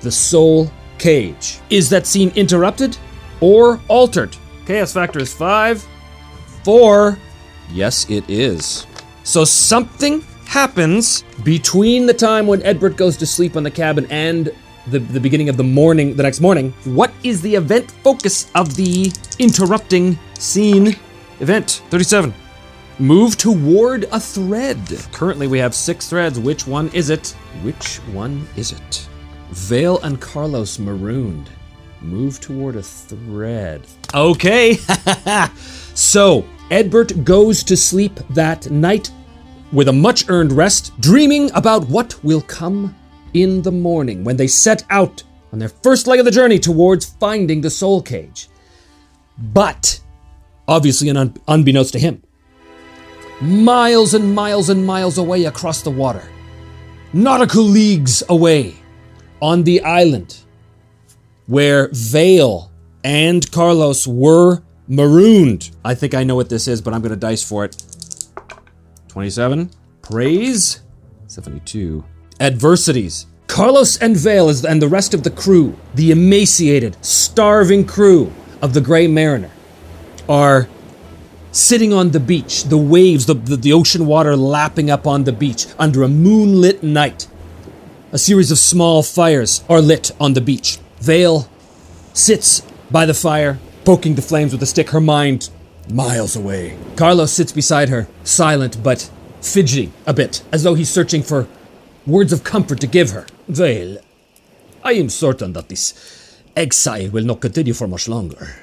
the 0.00 0.10
soul 0.10 0.70
cage. 0.98 1.60
Is 1.70 1.88
that 1.90 2.06
scene 2.06 2.32
interrupted 2.34 2.96
or 3.40 3.80
altered? 3.88 4.36
Chaos 4.66 4.92
factor 4.92 5.20
is 5.20 5.32
five, 5.32 5.86
four. 6.64 7.18
Yes, 7.70 8.08
it 8.10 8.28
is. 8.28 8.86
So 9.24 9.44
something 9.44 10.22
happens 10.46 11.22
between 11.44 12.06
the 12.06 12.14
time 12.14 12.46
when 12.46 12.60
Edbert 12.62 12.96
goes 12.96 13.16
to 13.18 13.26
sleep 13.26 13.56
on 13.56 13.62
the 13.62 13.70
cabin 13.70 14.06
and 14.10 14.50
the, 14.86 14.98
the 14.98 15.20
beginning 15.20 15.48
of 15.48 15.56
the 15.56 15.64
morning, 15.64 16.16
the 16.16 16.22
next 16.22 16.40
morning. 16.40 16.72
What 16.84 17.12
is 17.22 17.42
the 17.42 17.54
event 17.54 17.90
focus 18.02 18.50
of 18.54 18.74
the 18.74 19.12
interrupting 19.38 20.18
scene 20.38 20.96
event? 21.40 21.82
37. 21.90 22.34
Move 22.98 23.36
toward 23.36 24.04
a 24.04 24.18
thread. 24.18 24.78
Currently, 25.12 25.46
we 25.46 25.58
have 25.58 25.74
six 25.74 26.08
threads. 26.08 26.40
Which 26.40 26.66
one 26.66 26.88
is 26.88 27.10
it? 27.10 27.28
Which 27.62 27.96
one 28.12 28.46
is 28.56 28.72
it? 28.72 29.08
Vale 29.50 30.00
and 30.02 30.20
Carlos 30.20 30.78
marooned. 30.78 31.48
Move 32.00 32.40
toward 32.40 32.76
a 32.76 32.82
thread. 32.82 33.82
Okay. 34.14 34.74
so, 35.94 36.44
Edbert 36.70 37.24
goes 37.24 37.62
to 37.64 37.76
sleep 37.76 38.18
that 38.30 38.70
night 38.70 39.10
with 39.72 39.88
a 39.88 39.92
much 39.92 40.28
earned 40.28 40.52
rest, 40.52 40.98
dreaming 41.00 41.50
about 41.54 41.88
what 41.88 42.22
will 42.24 42.42
come 42.42 42.94
in 43.34 43.62
the 43.62 43.72
morning 43.72 44.24
when 44.24 44.36
they 44.36 44.46
set 44.46 44.84
out 44.90 45.22
on 45.52 45.58
their 45.58 45.68
first 45.68 46.06
leg 46.06 46.18
of 46.18 46.24
the 46.24 46.30
journey 46.30 46.58
towards 46.58 47.06
finding 47.06 47.60
the 47.60 47.70
soul 47.70 48.02
cage. 48.02 48.48
But, 49.38 50.00
obviously, 50.68 51.10
un- 51.10 51.34
unbeknownst 51.48 51.92
to 51.94 51.98
him, 51.98 52.22
miles 53.40 54.14
and 54.14 54.34
miles 54.34 54.68
and 54.68 54.86
miles 54.86 55.18
away 55.18 55.46
across 55.46 55.82
the 55.82 55.90
water, 55.90 56.22
nautical 57.12 57.64
leagues 57.64 58.22
away, 58.28 58.76
on 59.40 59.64
the 59.64 59.80
island 59.82 60.38
where 61.46 61.88
Vale 61.92 62.70
and 63.04 63.50
Carlos 63.50 64.06
were 64.06 64.62
marooned. 64.86 65.70
I 65.84 65.94
think 65.94 66.14
I 66.14 66.24
know 66.24 66.36
what 66.36 66.48
this 66.48 66.68
is, 66.68 66.82
but 66.82 66.92
I'm 66.92 67.00
going 67.00 67.10
to 67.10 67.16
dice 67.16 67.42
for 67.42 67.64
it. 67.64 67.82
27. 69.08 69.70
Praise. 70.02 70.82
72. 71.26 72.04
Adversities. 72.40 73.26
Carlos 73.46 73.96
and 73.98 74.16
Vale 74.16 74.50
and 74.66 74.80
the 74.80 74.88
rest 74.88 75.14
of 75.14 75.22
the 75.22 75.30
crew, 75.30 75.74
the 75.94 76.10
emaciated, 76.10 77.02
starving 77.04 77.86
crew 77.86 78.30
of 78.60 78.74
the 78.74 78.80
Grey 78.80 79.06
Mariner, 79.06 79.50
are 80.28 80.68
sitting 81.52 81.92
on 81.92 82.10
the 82.10 82.20
beach, 82.20 82.64
the 82.64 82.78
waves, 82.78 83.26
the, 83.26 83.34
the, 83.34 83.56
the 83.56 83.72
ocean 83.72 84.06
water 84.06 84.36
lapping 84.36 84.90
up 84.90 85.06
on 85.06 85.24
the 85.24 85.32
beach 85.32 85.66
under 85.78 86.02
a 86.02 86.08
moonlit 86.08 86.82
night. 86.82 87.26
A 88.12 88.18
series 88.18 88.50
of 88.50 88.58
small 88.58 89.02
fires 89.02 89.64
are 89.68 89.80
lit 89.80 90.12
on 90.20 90.34
the 90.34 90.40
beach. 90.40 90.78
Vale 91.00 91.48
sits 92.12 92.62
by 92.90 93.06
the 93.06 93.14
fire, 93.14 93.58
poking 93.84 94.14
the 94.14 94.22
flames 94.22 94.52
with 94.52 94.62
a 94.62 94.66
stick, 94.66 94.90
her 94.90 95.00
mind 95.00 95.50
miles 95.90 96.36
away. 96.36 96.76
Carlos 96.96 97.32
sits 97.32 97.52
beside 97.52 97.88
her, 97.88 98.08
silent 98.24 98.82
but 98.82 99.10
fidgety 99.40 99.92
a 100.06 100.12
bit, 100.12 100.42
as 100.52 100.62
though 100.62 100.74
he's 100.74 100.90
searching 100.90 101.22
for 101.22 101.46
words 102.06 102.32
of 102.32 102.44
comfort 102.44 102.80
to 102.80 102.86
give 102.86 103.10
her. 103.10 103.26
Vale, 103.48 103.98
I 104.82 104.92
am 104.92 105.08
certain 105.08 105.52
that 105.52 105.68
this 105.68 106.40
exile 106.56 107.10
will 107.10 107.24
not 107.24 107.40
continue 107.40 107.74
for 107.74 107.86
much 107.86 108.08
longer. 108.08 108.54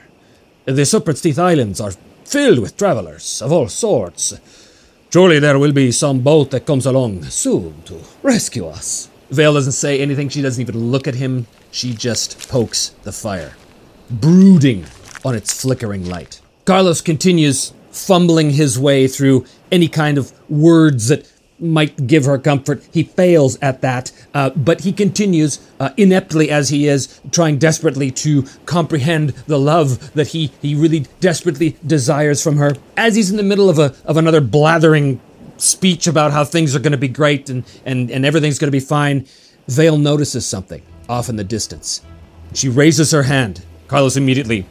The 0.65 0.83
Serpent's 0.83 1.21
Teeth 1.21 1.37
Islands 1.37 1.79
are 1.79 1.91
filled 2.23 2.57
with 2.57 2.75
travelers 2.75 3.39
of 3.43 3.51
all 3.51 3.67
sorts. 3.67 4.33
Surely 5.13 5.37
there 5.37 5.59
will 5.59 5.71
be 5.71 5.91
some 5.91 6.21
boat 6.21 6.49
that 6.49 6.65
comes 6.65 6.87
along 6.87 7.21
soon 7.25 7.83
to 7.83 8.01
rescue 8.23 8.65
us. 8.65 9.07
Vale 9.29 9.53
doesn't 9.53 9.73
say 9.73 10.01
anything. 10.01 10.27
She 10.27 10.41
doesn't 10.41 10.59
even 10.59 10.91
look 10.91 11.07
at 11.07 11.13
him. 11.13 11.45
She 11.69 11.93
just 11.93 12.49
pokes 12.49 12.95
the 13.03 13.11
fire, 13.11 13.53
brooding 14.09 14.85
on 15.23 15.35
its 15.35 15.61
flickering 15.61 16.09
light. 16.09 16.41
Carlos 16.65 16.99
continues 16.99 17.71
fumbling 17.91 18.49
his 18.49 18.79
way 18.79 19.07
through 19.07 19.45
any 19.71 19.87
kind 19.87 20.17
of 20.17 20.33
words 20.49 21.09
that 21.09 21.31
might 21.59 22.07
give 22.07 22.25
her 22.25 22.37
comfort. 22.37 22.83
He 22.91 23.03
fails 23.03 23.57
at 23.61 23.81
that, 23.81 24.11
uh, 24.33 24.49
but 24.51 24.81
he 24.81 24.91
continues, 24.91 25.65
uh, 25.79 25.91
ineptly 25.95 26.49
as 26.49 26.69
he 26.69 26.87
is, 26.87 27.21
trying 27.31 27.57
desperately 27.57 28.11
to 28.11 28.43
comprehend 28.65 29.29
the 29.47 29.59
love 29.59 30.13
that 30.13 30.27
he, 30.27 30.51
he 30.61 30.75
really 30.75 31.05
desperately 31.19 31.77
desires 31.85 32.43
from 32.43 32.57
her. 32.57 32.75
As 32.97 33.15
he's 33.15 33.31
in 33.31 33.37
the 33.37 33.43
middle 33.43 33.69
of, 33.69 33.79
a, 33.79 33.95
of 34.05 34.17
another 34.17 34.41
blathering 34.41 35.21
speech 35.57 36.07
about 36.07 36.31
how 36.31 36.43
things 36.43 36.75
are 36.75 36.79
going 36.79 36.91
to 36.91 36.97
be 36.97 37.07
great 37.07 37.49
and, 37.49 37.63
and, 37.85 38.11
and 38.11 38.25
everything's 38.25 38.59
going 38.59 38.67
to 38.67 38.71
be 38.71 38.79
fine, 38.79 39.25
Vale 39.67 39.97
notices 39.97 40.45
something 40.45 40.83
off 41.09 41.29
in 41.29 41.37
the 41.37 41.43
distance. 41.43 42.01
She 42.53 42.69
raises 42.69 43.11
her 43.11 43.23
hand. 43.23 43.65
Carlos 43.87 44.17
immediately 44.17 44.65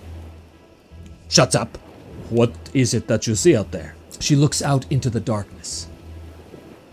shuts 1.29 1.55
up. 1.55 1.79
What 2.31 2.53
is 2.73 2.95
it 2.95 3.07
that 3.09 3.27
you 3.27 3.35
see 3.35 3.57
out 3.57 3.73
there? 3.73 3.95
She 4.21 4.37
looks 4.37 4.63
out 4.63 4.91
into 4.91 5.11
the 5.11 5.21
darkness. 5.21 5.89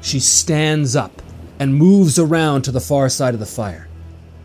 She 0.02 0.20
stands 0.20 0.96
up 0.96 1.22
and 1.60 1.76
moves 1.76 2.18
around 2.18 2.64
to 2.64 2.72
the 2.72 2.82
far 2.82 3.08
side 3.08 3.34
of 3.34 3.40
the 3.40 3.46
fire. 3.46 3.88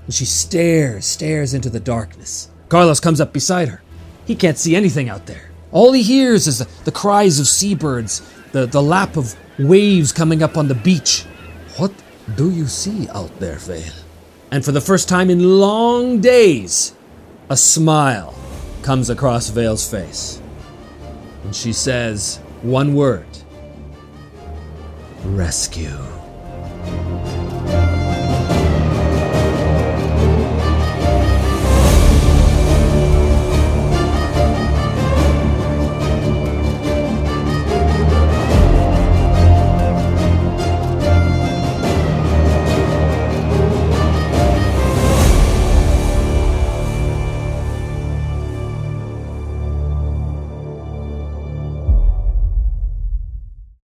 And 0.04 0.14
she 0.14 0.26
stares, 0.26 1.06
stares 1.06 1.54
into 1.54 1.70
the 1.70 1.80
darkness. 1.80 2.50
Carlos 2.68 3.00
comes 3.00 3.20
up 3.20 3.32
beside 3.32 3.68
her. 3.68 3.82
He 4.26 4.36
can't 4.36 4.58
see 4.58 4.76
anything 4.76 5.08
out 5.08 5.26
there. 5.26 5.50
All 5.72 5.92
he 5.92 6.02
hears 6.02 6.46
is 6.46 6.58
the, 6.58 6.68
the 6.84 6.92
cries 6.92 7.40
of 7.40 7.48
seabirds, 7.48 8.22
the, 8.52 8.66
the 8.66 8.82
lap 8.82 9.16
of 9.16 9.34
waves 9.58 10.12
coming 10.12 10.42
up 10.42 10.56
on 10.56 10.68
the 10.68 10.74
beach. 10.74 11.24
What 11.76 11.92
do 12.34 12.50
you 12.50 12.66
see 12.66 13.08
out 13.08 13.38
there, 13.40 13.56
Vale? 13.56 13.92
And 14.50 14.64
for 14.64 14.72
the 14.72 14.80
first 14.80 15.08
time 15.08 15.30
in 15.30 15.58
long 15.58 16.20
days, 16.20 16.94
a 17.48 17.56
smile 17.56 18.34
comes 18.82 19.10
across 19.10 19.48
Vale's 19.50 19.88
face. 19.88 20.40
And 21.44 21.54
she 21.54 21.72
says 21.72 22.38
one 22.62 22.94
word 22.94 23.26
rescue. 25.26 26.25